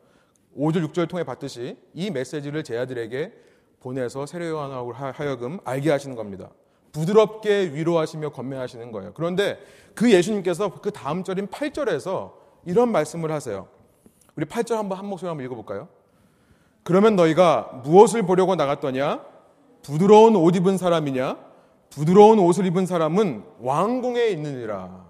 [0.58, 3.32] 5절, 6절 통해 봤듯이 이 메시지를 제 아들에게
[3.78, 6.50] 보내서 세례 요한하고 하여금 알게 하시는 겁니다.
[6.90, 9.12] 부드럽게 위로하시며 건면하시는 거예요.
[9.14, 9.60] 그런데
[9.94, 12.32] 그 예수님께서 그 다음 절인 8절에서
[12.64, 13.68] 이런 말씀을 하세요.
[14.34, 15.88] 우리 8절 한번 한 목소리 한번 읽어볼까요?
[16.86, 19.20] 그러면 너희가 무엇을 보려고 나갔더냐?
[19.82, 21.36] 부드러운 옷 입은 사람이냐?
[21.90, 25.04] 부드러운 옷을 입은 사람은 왕궁에 있느니라.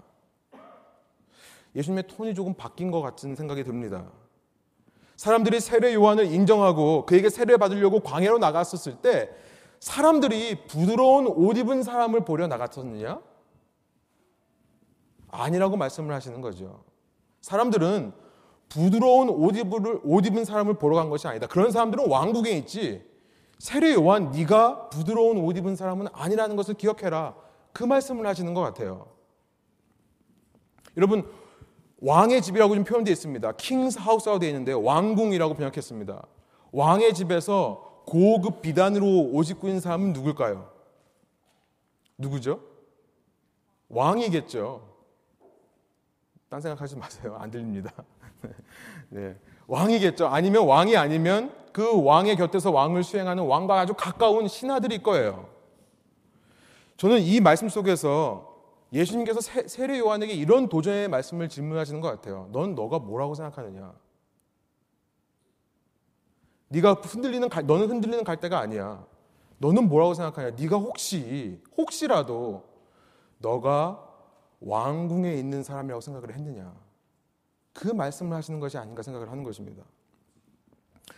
[1.75, 4.07] 예수님의 톤이 조금 바뀐 것 같은 생각이 듭니다.
[5.19, 9.29] 사람들이 세례 요한을 인정하고 그에게 세례 받으려고 광야로 나갔었을 때
[9.79, 13.21] 사람들이 부드러운 옷 입은 사람을 보려 나갔었느냐?
[15.29, 16.85] 아니라고 말씀을 하시는 거죠.
[17.43, 18.15] 사람들은
[18.69, 21.47] 부드러운 옷, 입을, 옷 입은 사람을 보러 간 것이 아니다.
[21.47, 23.05] 그런 사람들은 왕국에 있지.
[23.59, 27.35] 세례 요한 네가 부드러운 옷 입은 사람은 아니라는 것을 기억해라.
[27.73, 29.09] 그 말씀을 하시는 것 같아요.
[30.97, 31.29] 여러분
[32.01, 33.53] 왕의 집이라고 좀 표현되어 있습니다.
[33.53, 36.27] 킹스 하우스라고 되어 있는데 왕궁이라고 번역했습니다.
[36.73, 40.71] 왕의 집에서 고급 비단으로 옷 입고 있는 사람은 누굴까요?
[42.19, 42.61] 누구죠?
[43.89, 44.97] 왕이겠죠.
[46.49, 47.37] 딴 생각하지 마세요.
[47.39, 47.93] 안 들립니다.
[49.11, 49.37] 네.
[49.67, 50.27] 왕이겠죠.
[50.29, 55.49] 아니면 왕이 아니면 그 왕의 곁에서 왕을 수행하는 왕과 아주 가까운 신하들일 거예요.
[56.97, 58.57] 저는 이 말씀 속에서
[58.93, 62.49] 예수님께서 세례 요한에게 이런 도전의 말씀을 질문하시는 것 같아요.
[62.53, 63.93] 넌 너가 뭐라고 생각하느냐?
[66.69, 69.05] 네가 흔들리는 너는 흔들리는 갈대가 아니야.
[69.59, 70.51] 너는 뭐라고 생각하냐?
[70.57, 72.65] 네가 혹시 혹시라도
[73.39, 74.03] 너가
[74.61, 76.86] 왕궁에 있는 사람이라고 생각을 했느냐?
[77.77, 79.85] 그 말씀을 하시는 것이 아닌가 생각을 하는 것입니다.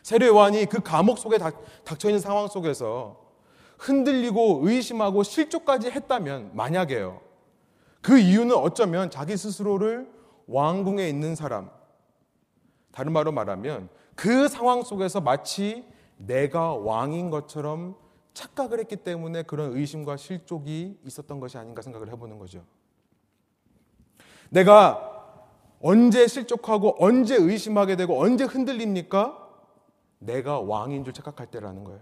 [0.03, 3.29] 세례 요한이 그 감옥 속에 닥쳐 있는 상황 속에서
[3.79, 7.21] 흔들리고 의심하고 실족까지 했다면 만약에요.
[8.03, 10.11] 그 이유는 어쩌면 자기 스스로를
[10.49, 11.71] 왕궁에 있는 사람,
[12.91, 17.95] 다른 말로 말하면 그 상황 속에서 마치 내가 왕인 것처럼
[18.35, 22.65] 착각을 했기 때문에 그런 의심과 실족이 있었던 것이 아닌가 생각을 해보는 거죠.
[24.51, 25.18] 내가
[25.81, 29.47] 언제 실족하고 언제 의심하게 되고 언제 흔들립니까?
[30.19, 32.01] 내가 왕인 줄 착각할 때라는 거예요.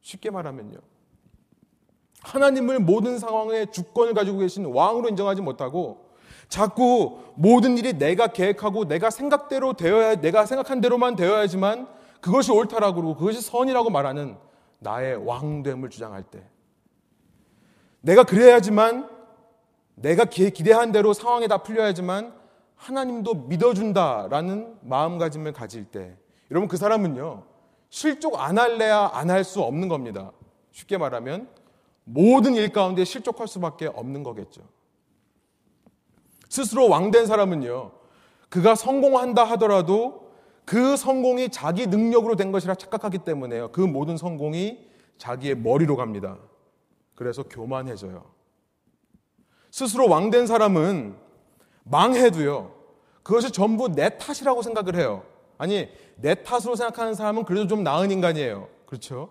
[0.00, 0.78] 쉽게 말하면요.
[2.22, 6.10] 하나님을 모든 상황에 주권을 가지고 계신 왕으로 인정하지 못하고
[6.48, 11.86] 자꾸 모든 일이 내가 계획하고 내가 생각대로 되어야 내가 생각한 대로만 되어야지만
[12.20, 14.36] 그것이 옳다라고 그러고 그것이 선이라고 말하는
[14.80, 16.42] 나의 왕됨을 주장할 때
[18.00, 19.08] 내가 그래야지만
[19.94, 22.39] 내가 기대한 대로 상황에 다 풀려야지만
[22.80, 26.16] 하나님도 믿어준다라는 마음가짐을 가질 때
[26.50, 27.44] 여러분 그 사람은요
[27.90, 30.32] 실족 안 할래야 안 할 수 없는 겁니다.
[30.72, 31.48] 쉽게 말하면
[32.04, 34.62] 모든 일 가운데 실족할 수밖에 없는 거겠죠.
[36.48, 37.92] 스스로 왕된 사람은요,
[38.48, 40.32] 그가 성공한다 하더라도
[40.64, 43.70] 그 성공이 자기 능력으로 된 것이라 착각하기 때문에요.
[43.72, 44.88] 그 모든 성공이
[45.18, 46.38] 자기의 머리로 갑니다.
[47.14, 48.24] 그래서 교만해져요.
[49.70, 51.16] 스스로 왕된 사람은
[51.84, 52.72] 망해도요,
[53.22, 55.24] 그것이 전부 내 탓이라고 생각을 해요.
[55.58, 58.68] 아니, 내 탓으로 생각하는 사람은 그래도 좀 나은 인간이에요.
[58.86, 59.30] 그렇죠?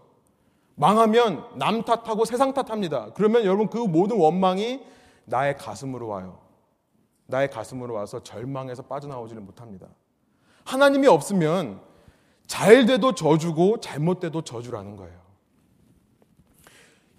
[0.75, 3.11] 망하면 남 탓하고 세상 탓합니다.
[3.13, 4.81] 그러면 여러분 그 모든 원망이
[5.25, 6.39] 나의 가슴으로 와요.
[7.25, 9.87] 나의 가슴으로 와서 절망에서 빠져나오지를 못합니다.
[10.65, 11.81] 하나님이 없으면
[12.47, 15.19] 잘 돼도 저주고 잘못 돼도 저주라는 거예요.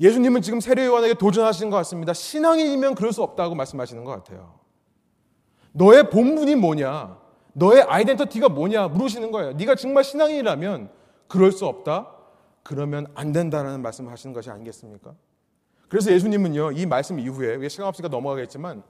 [0.01, 2.13] 예수님은 지금 세례 요한에게 도전하시는 것 같습니다.
[2.13, 4.60] 신앙인이면 그럴 수 없다고 말씀하시는 것 같아요.
[5.73, 7.19] 너의 본분이 뭐냐?
[7.53, 8.89] 너의 아이덴티티가 뭐냐?
[8.89, 9.53] 물으시는 거예요.
[9.53, 10.91] 네가 정말 신앙인이라면
[11.29, 12.13] 그럴 수 없다.
[12.63, 15.15] 그러면 안 된다라는 말씀을 하시는 것이 아니겠습니까?
[15.89, 18.83] 그래서 예수님은요, 이 말씀 이후에, 왜 시간 없으니까 넘어가겠지만,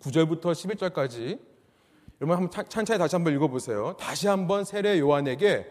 [0.00, 1.40] 9절부터 11절까지,
[2.20, 3.94] 여러분 한번 찬찬히 다시 한번 읽어보세요.
[3.98, 5.66] 다시 한번 세례 요한에게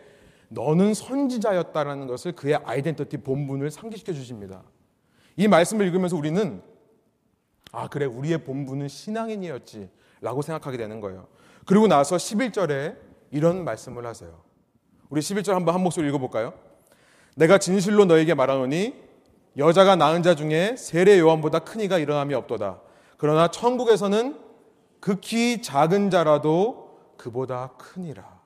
[0.50, 4.64] 너는 선지자였다라는 것을 그의 아이덴티티 본분을 상기시켜 주십니다.
[5.38, 6.62] 이 말씀을 읽으면서 우리는
[7.72, 9.90] 아, 그래, 우리의 본분은 신앙인이었지.
[10.26, 11.28] 라고 생각하게 되는 거예요.
[11.68, 12.98] 그리고 나서 11절에
[13.30, 14.42] 이런 말씀을 하세요.
[15.10, 16.54] 우리 11절 한번 한 목소리 읽어볼까요?
[17.36, 18.96] 내가 진실로 너에게 말하노니
[19.58, 22.82] 여자가 낳은 자 중에 세례 요한보다 큰 이가 일어남이 없도다.
[23.18, 24.40] 그러나 천국에서는
[25.00, 28.42] 극히 작은 자라도 그보다 크니라.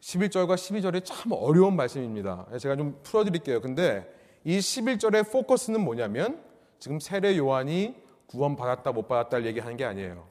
[0.00, 2.46] 11절과 12절이 참 어려운 말씀입니다.
[2.60, 3.60] 제가 좀 풀어드릴게요.
[3.60, 4.08] 근데
[4.44, 6.40] 이 11절의 포커스는 뭐냐면
[6.78, 10.26] 지금 세례 요한이 구원받았다 못 받았다를 얘기하는 게 아니에요.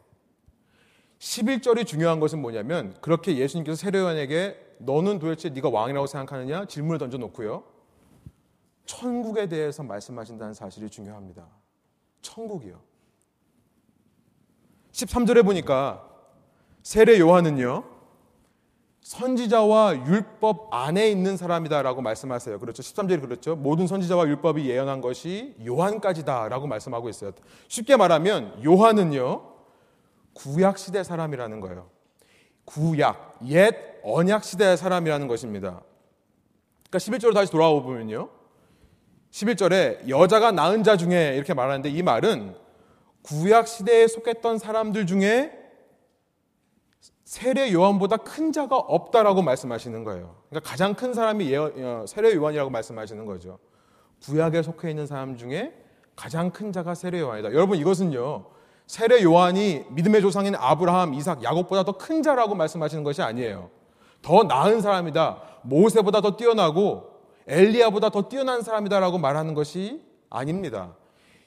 [1.19, 7.17] 11절이 중요한 것은 뭐냐면 그렇게 예수님께서 세례 요한에게 너는 도대체 네가 왕이라고 생각하느냐 질문을 던져
[7.17, 7.63] 놓고요.
[8.85, 11.47] 천국에 대해서 말씀하신다는 사실이 중요합니다.
[12.21, 12.81] 천국이요.
[14.91, 16.09] 13절에 보니까
[16.83, 17.92] 세례 요한은요.
[19.03, 22.59] 선지자와 율법 안에 있는 사람이다라고 말씀하세요.
[22.59, 22.81] 그렇죠.
[22.81, 23.55] 13절이 그렇죠.
[23.55, 27.31] 모든 선지자와 율법이 예언한 것이 요한까지다라고 말씀하고 있어요.
[27.67, 29.51] 쉽게 말하면 요한은요.
[30.33, 31.89] 구약 시대 사람이라는 거예요.
[32.65, 35.81] 구약, 옛 언약 시대의 사람이라는 것입니다.
[36.89, 38.29] 그러니까 11절로 다시 돌아와 보면요.
[39.31, 42.55] 11절에 여자가 낳은 자 중에 이렇게 말하는데 이 말은
[43.21, 45.62] 구약 시대에 속했던 사람들 중에
[47.33, 50.35] 세례 요한보다 큰 자가 없다라고 말씀하시는 거예요.
[50.51, 53.57] 그러니까 가장 큰 사람이 예, 어, 세례 요한이라고 말씀하시는 거죠.
[54.21, 55.73] 구약에 속해 있는 사람 중에
[56.15, 57.53] 가장 큰 자가 세례 요한이다.
[57.53, 58.45] 여러분 이것은요.
[58.85, 63.71] 세례 요한이 믿음의 조상인 아브라함, 이삭, 야곱보다 더 큰 자라고 말씀하시는 것이 아니에요.
[64.21, 65.41] 더 나은 사람이다.
[65.63, 67.09] 모세보다 더 뛰어나고
[67.47, 70.93] 엘리야보다 더 뛰어난 사람이다라고 말하는 것이 아닙니다.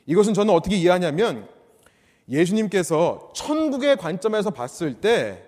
[0.07, 1.47] 이것은 저는 어떻게 이해하냐면
[2.29, 5.46] 예수님께서 천국의 관점에서 봤을 때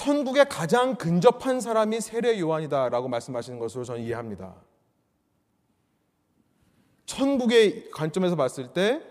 [0.00, 4.54] 천국에 가장 근접한 사람이 세례 요한이다라고 말씀하시는 것으로 저는 이해합니다.
[7.04, 9.02] 천국의 관점에서 봤을 때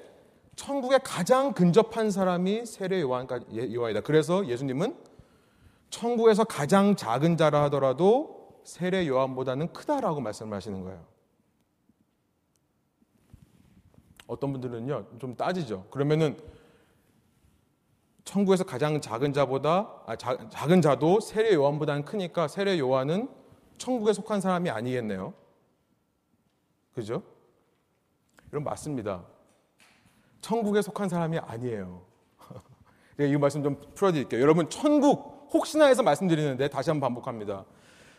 [0.56, 4.02] 천국에 가장 근접한 사람이 세례 요한이다.
[4.02, 4.98] 그래서 예수님은
[5.92, 11.06] 천국에서 가장 작은 자라 하더라도 세례 요한보다는 크다라고 말씀하시는 거예요.
[14.26, 15.86] 어떤 분들은요, 좀 따지죠.
[15.92, 16.36] 그러면은
[18.24, 23.30] 천국에서 가장 작은 자보다 아, 자, 작은 자도 세례 요한보다는 크니까 세례 요한은
[23.78, 25.34] 천국에 속한 사람이 아니겠네요.
[26.94, 27.24] 그죠?
[28.52, 29.24] 이런 맞습니다.
[30.42, 32.02] 천국에 속한 사람이 아니에요.
[33.20, 34.42] 이 말씀 좀 풀어드릴게요.
[34.42, 37.66] 여러분 천국 혹시나 해서 말씀드리는데 다시 한번 반복합니다.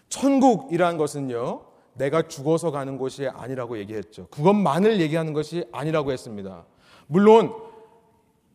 [0.09, 4.27] 천국이라는 것은요 내가 죽어서 가는 곳이 아니라고 얘기했죠.
[4.29, 6.65] 그것만을 얘기하는 것이 아니라고 했습니다.
[7.07, 7.70] 물론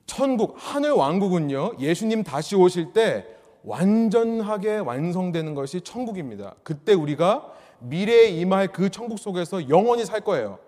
[0.06, 3.26] 천국, 하늘 왕국은요, 예수님 다시 오실 때
[3.64, 6.56] 완전하게 완성되는 것이 천국입니다.
[6.64, 10.60] 그때 우리가 미래에 임할 그 천국 속에서 영원히 살 거예요.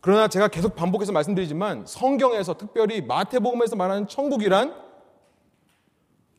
[0.00, 4.74] 그러나 제가 계속 반복해서 말씀드리지만 성경에서 특별히 마태복음에서 말하는 천국이란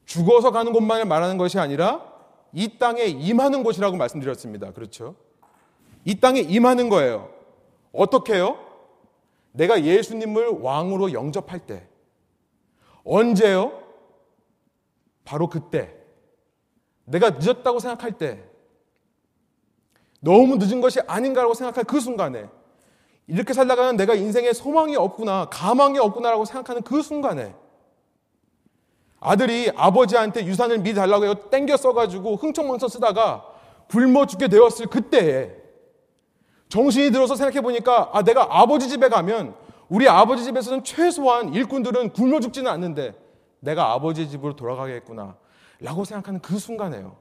[0.05, 2.13] 죽어서 가는 곳만을 말하는 것이 아니라
[2.51, 4.71] 이 땅에 임하는 곳이라고 말씀드렸습니다.
[4.73, 5.15] 그렇죠?
[6.05, 7.29] 이 땅에 임하는 거예요.
[7.93, 8.57] 어떻게 해요?
[9.53, 11.87] 내가 예수님을 왕으로 영접할 때,
[13.03, 13.81] 언제요?
[15.25, 15.93] 바로 그때.
[17.05, 18.43] 내가 늦었다고 생각할 때.
[20.19, 22.47] 너무 늦은 것이 아닌가라고 생각할 그 순간에.
[23.27, 27.53] 이렇게 살다가는 내가 인생에 소망이 없구나, 가망이 없구나라고 생각하는 그 순간에.
[29.19, 33.45] 아들이 아버지한테 유산을 미리 달라고 해서 땡겨 써가지고 흥청망청 쓰다가
[33.89, 35.55] 굶어 죽게 되었을 그때에
[36.67, 39.55] 정신이 들어서 생각해 보니까 아, 내가 아버지 집에 가면
[39.93, 43.13] 우리 아버지 집에서는 최소한 일꾼들은 굶어 죽지는 않는데
[43.59, 45.37] 내가 아버지 집으로 돌아가겠구나.
[45.79, 47.15] 라고 생각하는 그 순간에요.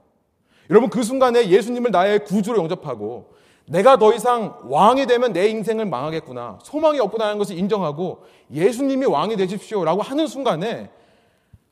[0.71, 3.35] 여러분 그 순간에 예수님을 나의 구주로 영접하고
[3.67, 6.61] 내가 더 이상 왕이 되면 내 인생을 망하겠구나.
[6.63, 9.85] 소망이 없구나라는 것을 인정하고 예수님이 왕이 되십시오.
[9.85, 10.91] 라고 하는 순간에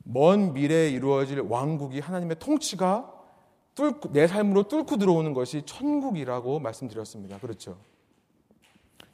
[0.04, 3.10] 먼 미래에 이루어질 왕국이 하나님의 통치가
[3.74, 7.38] 뚫고, 내 삶으로 뚫고 들어오는 것이 천국이라고 말씀드렸습니다.
[7.38, 7.78] 그렇죠.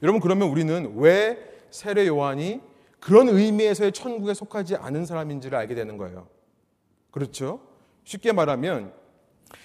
[0.02, 2.62] 여러분 그러면 우리는 왜 세례 요한이
[3.00, 6.26] 그런 의미에서의 천국에 속하지 않은 사람인지를 알게 되는 거예요.
[7.10, 7.60] 그렇죠?
[8.04, 8.94] 쉽게 말하면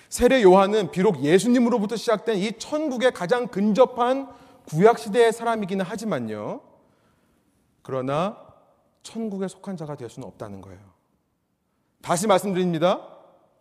[0.10, 4.28] 세례 요한은 비록 예수님으로부터 시작된 이 천국에 가장 근접한
[4.66, 6.60] 구약 시대의 사람이기는 하지만요.
[7.82, 8.38] 그러나
[9.04, 10.82] 천국에 속한 자가 될 수는 없다는 거예요.
[12.02, 13.08] 다시 말씀드립니다.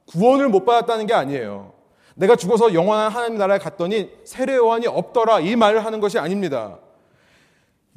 [0.09, 1.72] 구원을 못 받았다는 게 아니에요.
[2.16, 6.80] 내가 죽어서 영원한 하나님 나라에 갔더니 세례 요한이 없더라 이 말을 하는 것이 아닙니다.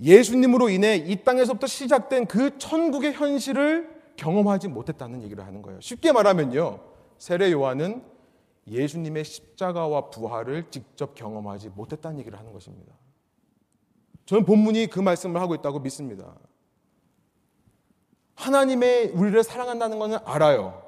[0.03, 5.79] 예수님으로 인해 이 땅에서부터 시작된 그 천국의 현실을 경험하지 못했다는 얘기를 하는 거예요.
[5.79, 6.79] 쉽게 말하면요.
[7.17, 8.03] 세례 요한은
[8.67, 12.93] 예수님의 십자가와 부활을 직접 경험하지 못했다는 얘기를 하는 것입니다.
[14.25, 16.35] 저는 본문이 그 말씀을 하고 있다고 믿습니다.
[18.35, 20.83] 하나님의 우리를 사랑한다는 것은 알아요.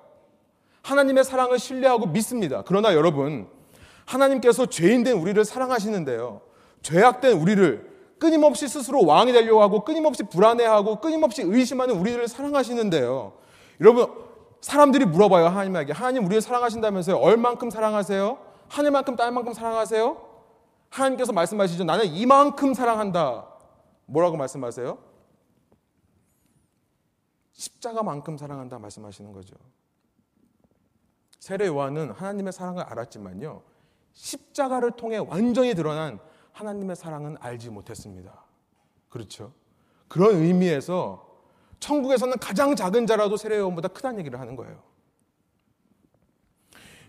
[0.82, 2.64] 하나님의 사랑을 신뢰하고 믿습니다.
[2.66, 3.48] 그러나 여러분,
[4.06, 6.42] 하나님께서 죄인된 우리를 사랑하시는데요.
[6.82, 13.34] 죄악된 우리를 끊임없이 스스로 왕이 되려고 하고 끊임없이 불안해하고 끊임없이 의심하는 우리들을 사랑하시는데요.
[13.82, 14.08] 여러분
[14.62, 18.38] 사람들이 물어봐요 하나님에게 하나님 우리를 사랑하신다면서요 얼만큼 사랑하세요?
[18.68, 20.18] 하늘만큼 딸만큼 사랑하세요?
[20.90, 23.48] 하나님께서 말씀하시죠 나는 이만큼 사랑한다.
[24.06, 24.98] 뭐라고 말씀하세요?
[27.52, 29.56] 십자가만큼 사랑한다 말씀하시는 거죠.
[31.40, 33.62] 세례 요한은 하나님의 사랑을 알았지만요.
[34.14, 36.20] 십자가를 통해 완전히 드러난
[36.56, 38.44] 하나님의 사랑은 알지 못했습니다.
[39.10, 39.52] 그렇죠?
[40.08, 41.26] 그런 의미에서
[41.80, 44.82] 천국에서는 가장 작은 자라도 세례요한보다 크다는 얘기를 하는 거예요.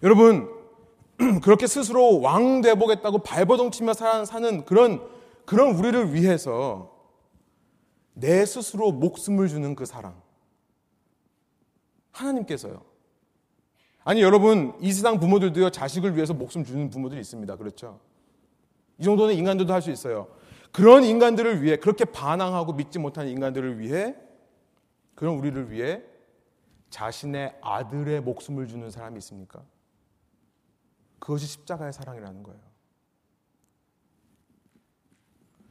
[0.03, 0.51] 여러분,
[1.43, 5.09] 그렇게 스스로 왕 되보겠다고 발버둥 치며 사는 그런,
[5.45, 6.93] 그런 우리를 위해서
[8.15, 10.21] 내 스스로 목숨을 주는 그 사랑.
[12.11, 12.83] 하나님께서요.
[14.03, 17.57] 아니, 여러분, 이 세상 부모들도요, 자식을 위해서 목숨 주는 부모들이 있습니다.
[17.57, 18.01] 그렇죠?
[18.99, 20.29] 이 정도는 인간들도 할 수 있어요.
[20.73, 24.15] 그런 인간들을 위해 그렇게 반항하고 믿지 못하는 인간들을 위해
[25.15, 26.03] 그런 우리를 위해
[26.91, 29.63] 자신의 아들의 목숨을 주는 사람이 있습니까?
[31.19, 32.61] 그것이 십자가의 사랑이라는 거예요.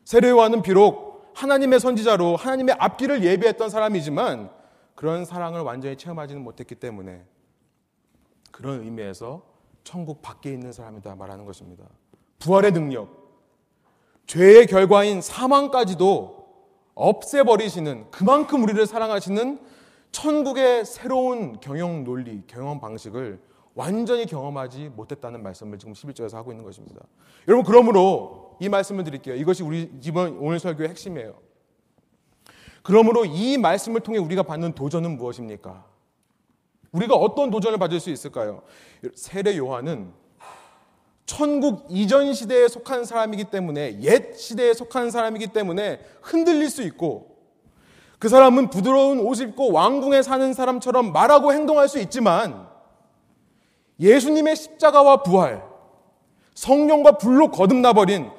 [0.05, 4.51] 세례요한은 비록 하나님의 선지자로 하나님의 앞길을 예비했던 사람이지만
[4.95, 7.25] 그런 사랑을 완전히 체험하지는 못했기 때문에
[8.51, 9.45] 그런 의미에서
[9.83, 11.85] 천국 밖에 있는 사람이다 말하는 것입니다.
[12.45, 13.09] 부활의 능력,
[14.27, 16.45] 죄의 결과인 사망까지도
[16.93, 19.59] 없애버리시는 그만큼 우리를 사랑하시는
[20.11, 23.41] 천국의 새로운 경영 논리, 경영 방식을
[23.73, 27.01] 완전히 경험하지 못했다는 말씀을 지금 11절에서 하고 있는 것입니다.
[27.47, 29.35] 여러분, 그러므로 이 말씀을 드릴게요.
[29.35, 31.33] 이것이 우리 이번 오늘 설교의 핵심이에요.
[32.83, 35.83] 그러므로 이 말씀을 통해 우리가 받는 도전은 무엇입니까?
[36.91, 38.61] 우리가 어떤 도전을 받을 수 있을까요?
[39.15, 40.24] 세례 요한은
[41.25, 47.35] 천국 이전 시대에 속한 사람이기 때문에 옛 시대에 속한 사람이기 때문에 흔들릴 수 있고
[48.19, 52.67] 그 사람은 부드러운 옷 입고 왕궁에 사는 사람처럼 말하고 행동할 수 있지만
[53.99, 55.63] 예수님의 십자가와 부활,
[56.53, 58.29] 성령과 불로 거듭나 버린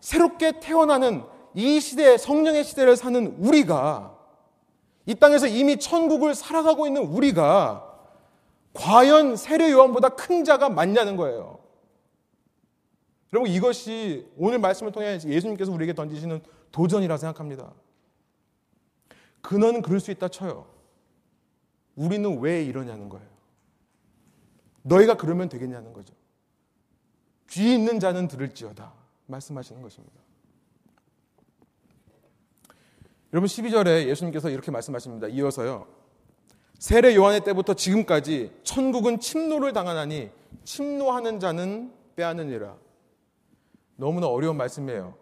[0.00, 1.24] 새롭게 태어나는
[1.54, 4.14] 이 시대, 성령의 시대를 사는 우리가
[5.06, 7.90] 이 땅에서 이미 천국을 살아가고 있는 우리가
[8.74, 11.63] 과연 세례 요한보다 큰 자가 맞냐는 거예요.
[13.34, 17.72] 여러분 이것이 오늘 말씀을 통해 예수님께서 우리에게 던지시는 도전이라 생각합니다.
[19.40, 20.68] 그는 그럴 수 있다 쳐요.
[21.96, 23.26] 우리는 왜 이러냐는 거예요.
[24.82, 26.14] 너희가 그러면 되겠냐는 거죠.
[27.50, 28.92] 귀 있는 자는 들을지어다.
[29.26, 30.14] 말씀하시는 것입니다.
[33.32, 35.26] 여러분 12절에 예수님께서 이렇게 말씀하십니다.
[35.26, 35.88] 이어서요.
[36.78, 40.30] 세례 요한의 때부터 지금까지 천국은 침노를 당하나니
[40.62, 42.83] 침노하는 자는 빼앗느니라.
[43.96, 45.14] 너무나 어려운 말씀이에요.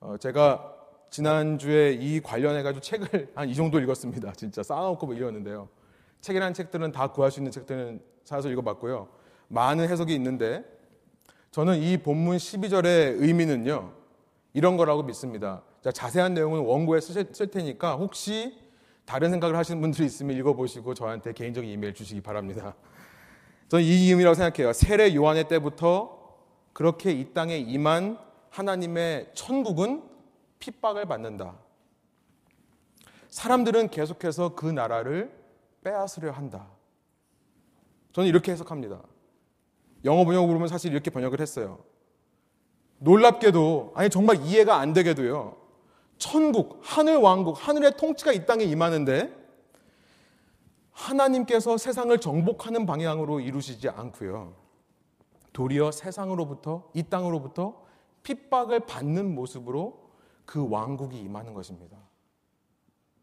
[0.00, 0.74] 어, 제가
[1.10, 4.32] 지난주에 이 관련해가지고 책을 한 이 정도 읽었습니다.
[4.32, 5.68] 진짜 쌓아놓고 뭐 이러는데요.
[6.20, 9.08] 책이라는 책들은 다 구할 수 있는 책들은 사서 읽어봤고요.
[9.48, 10.64] 많은 해석이 있는데
[11.50, 13.92] 저는 이 본문 12절의 의미는요.
[14.52, 15.62] 이런 거라고 믿습니다.
[15.82, 18.58] 자, 자세한 내용은 원고에 쓰실, 쓸 테니까 혹시
[19.04, 22.74] 다른 생각을 하시는 분들이 있으면 읽어보시고 저한테 개인적인 이메일 주시기 바랍니다.
[23.68, 24.72] 저는 이 의미라고 생각해요.
[24.72, 26.19] 세례 요한의 때부터
[26.72, 28.18] 그렇게 이 땅에 임한
[28.50, 30.02] 하나님의 천국은
[30.58, 31.56] 핍박을 받는다.
[33.28, 35.32] 사람들은 계속해서 그 나라를
[35.82, 36.66] 빼앗으려 한다.
[38.12, 39.00] 저는 이렇게 해석합니다.
[40.04, 41.84] 영어 번역으로 보면 사실 이렇게 번역을 했어요.
[42.98, 45.56] 놀랍게도, 아니 정말 이해가 안 되게도요.
[46.18, 49.34] 천국, 하늘 왕국, 하늘의 통치가 이 땅에 임하는데
[50.92, 54.54] 하나님께서 세상을 정복하는 방향으로 이루시지 않고요.
[55.52, 57.82] 도리어 세상으로부터 이 땅으로부터
[58.22, 60.10] 핍박을 받는 모습으로
[60.44, 61.96] 그 왕국이 임하는 것입니다.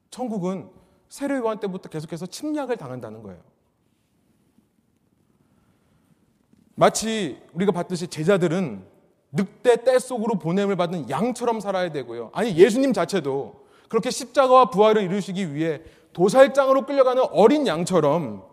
[0.09, 0.69] 천국은
[1.09, 3.41] 세례 요한 때부터 계속해서 침략을 당한다는 거예요.
[6.75, 8.85] 마치 우리가 봤듯이 제자들은
[9.31, 12.31] 늑대 떼 속으로 보냄을 받은 양처럼 살아야 되고요.
[12.33, 15.81] 아니 예수님 자체도 그렇게 십자가와 부활을 이루시기 위해
[16.13, 18.43] 도살장으로 끌려가는 어린 양처럼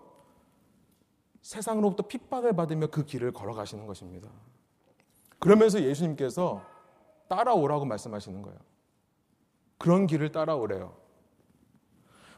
[1.44, 4.28] 세상으로부터 핍박을 받으며 그 길을 걸어가시는 것입니다.
[5.38, 6.64] 그러면서 예수님께서
[7.28, 8.58] 따라오라고 말씀하시는 거예요.
[9.76, 10.96] 그런 길을 따라오래요.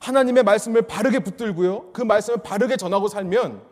[0.00, 1.92] 하나님의 말씀을 바르게 붙들고요.
[1.92, 3.64] 그 말씀을 바르게 전하고 살면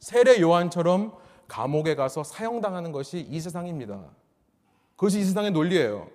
[0.00, 1.16] 세례 요한처럼
[1.48, 4.04] 감옥에 가서 사형당하는 것이 이 세상입니다.
[4.96, 6.10] 그것이 이 세상의 논리예요.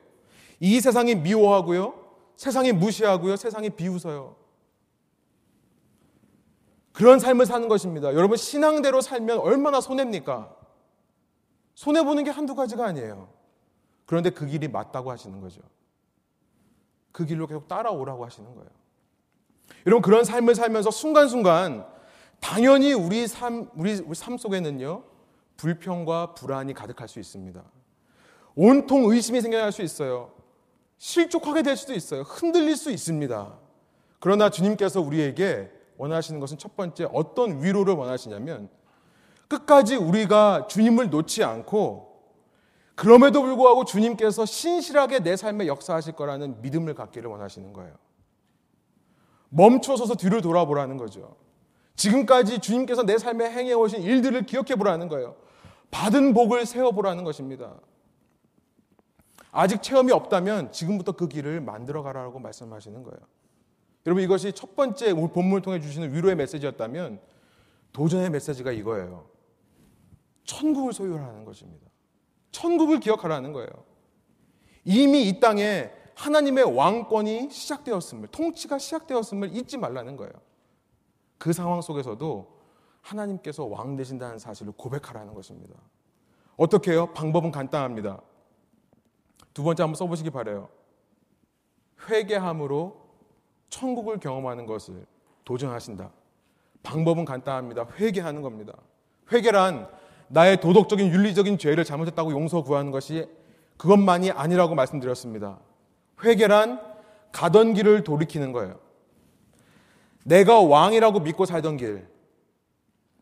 [0.59, 1.95] 이 세상이 미워하고요.
[2.35, 3.35] 세상이 무시하고요.
[3.35, 4.35] 세상이 비웃어요.
[6.93, 8.13] 그런 삶을 사는 것입니다.
[8.13, 10.55] 여러분, 신앙대로 살면 얼마나 손해입니까?
[11.75, 13.29] 손해보는 게 한두 가지가 아니에요.
[14.05, 15.61] 그런데 그 길이 맞다고 하시는 거죠.
[17.11, 18.69] 그 길로 계속 따라오라고 하시는 거예요.
[19.85, 21.85] 여러분, 그런 삶을 살면서 순간순간
[22.39, 25.03] 당연히 우리 삶, 우리, 우리 삶 속에는요,
[25.55, 27.63] 불평과 불안이 가득할 수 있습니다.
[28.55, 30.33] 온통 의심이 생겨날 수 있어요.
[30.97, 32.23] 실족하게 될 수도 있어요.
[32.23, 33.57] 흔들릴 수 있습니다.
[34.19, 35.71] 그러나 주님께서 우리에게
[36.01, 38.69] 원하시는 것은 첫 번째 어떤 위로를 원하시냐면
[39.47, 42.11] 끝까지 우리가 주님을 놓지 않고
[42.95, 47.93] 그럼에도 불구하고 주님께서 신실하게 내 삶에 역사하실 거라는 믿음을 갖기를 원하시는 거예요.
[49.49, 51.35] 멈춰서서 뒤를 돌아보라는 거죠.
[51.95, 55.35] 지금까지 주님께서 내 삶에 행해 오신 일들을 기억해 보라는 거예요.
[55.91, 57.75] 받은 복을 세워 보라는 것입니다.
[59.51, 63.19] 아직 체험이 없다면 지금부터 그 길을 만들어 가라고 말씀하시는 거예요.
[64.05, 67.19] 여러분 이것이 첫 번째 본문을 통해 주시는 위로의 메시지였다면
[67.93, 69.29] 도전의 메시지가 이거예요.
[70.43, 71.87] 천국을 소유하라는 것입니다.
[72.51, 73.69] 천국을 기억하라는 거예요.
[74.83, 80.33] 이미 이 땅에 하나님의 왕권이 시작되었음을, 통치가 시작되었음을 잊지 말라는 거예요.
[81.37, 82.59] 그 상황 속에서도
[83.01, 85.75] 하나님께서 왕 되신다는 사실을 고백하라는 것입니다.
[86.57, 87.11] 어떻게 해요?
[87.13, 88.21] 방법은 간단합니다.
[89.53, 90.69] 두 번째 한번 써보시기 바래요.
[92.07, 93.00] 회개함으로
[93.71, 95.07] 천국을 경험하는 것을
[95.43, 96.11] 도전하신다.
[96.83, 97.87] 방법은 간단합니다.
[97.97, 98.73] 회개하는 겁니다.
[99.31, 99.87] 회개란
[100.27, 103.27] 나의 도덕적인 윤리적인 죄를 잘못했다고 용서 구하는 것이
[103.77, 105.59] 그것만이 아니라고 말씀드렸습니다.
[106.23, 106.79] 회개란
[107.31, 108.79] 가던 길을 돌이키는 거예요.
[110.23, 112.07] 내가 왕이라고 믿고 살던 길,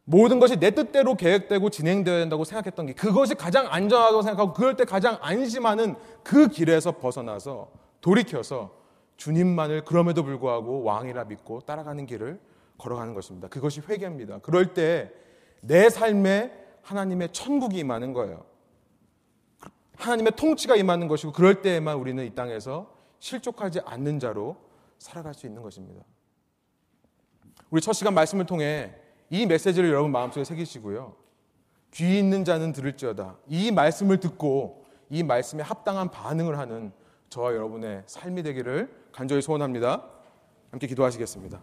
[0.03, 4.83] 모든 것이 내 뜻대로 계획되고 진행되어야 된다고 생각했던 게 그것이 가장 안전하다고 생각하고 그럴 때
[4.83, 7.69] 가장 안심하는 그 길에서 벗어나서
[8.01, 8.78] 돌이켜서
[9.19, 12.39] 주님만을 그럼에도 불구하고 왕이라 믿고 따라가는 길을
[12.77, 13.47] 걸어가는 것입니다.
[13.47, 14.39] 그것이 회개입니다.
[14.39, 15.13] 그럴 때
[15.61, 16.51] 내 삶에
[16.81, 18.45] 하나님의 천국이 임하는 거예요.
[19.97, 24.55] 하나님의 통치가 임하는 것이고 그럴 때에만 우리는 이 땅에서 실족하지 않는 자로
[24.97, 26.03] 살아갈 수 있는 것입니다.
[27.69, 28.95] 우리 첫 시간 말씀을 통해
[29.29, 31.15] 이 메시지를 여러분 마음속에 새기시고요.
[31.91, 33.37] 귀 있는 자는 들을지어다.
[33.47, 36.93] 이 말씀을 듣고 이 말씀에 합당한 반응을 하는
[37.29, 40.05] 저와 여러분의 삶이 되기를 간절히 소원합니다.
[40.71, 41.61] 함께 기도하시겠습니다.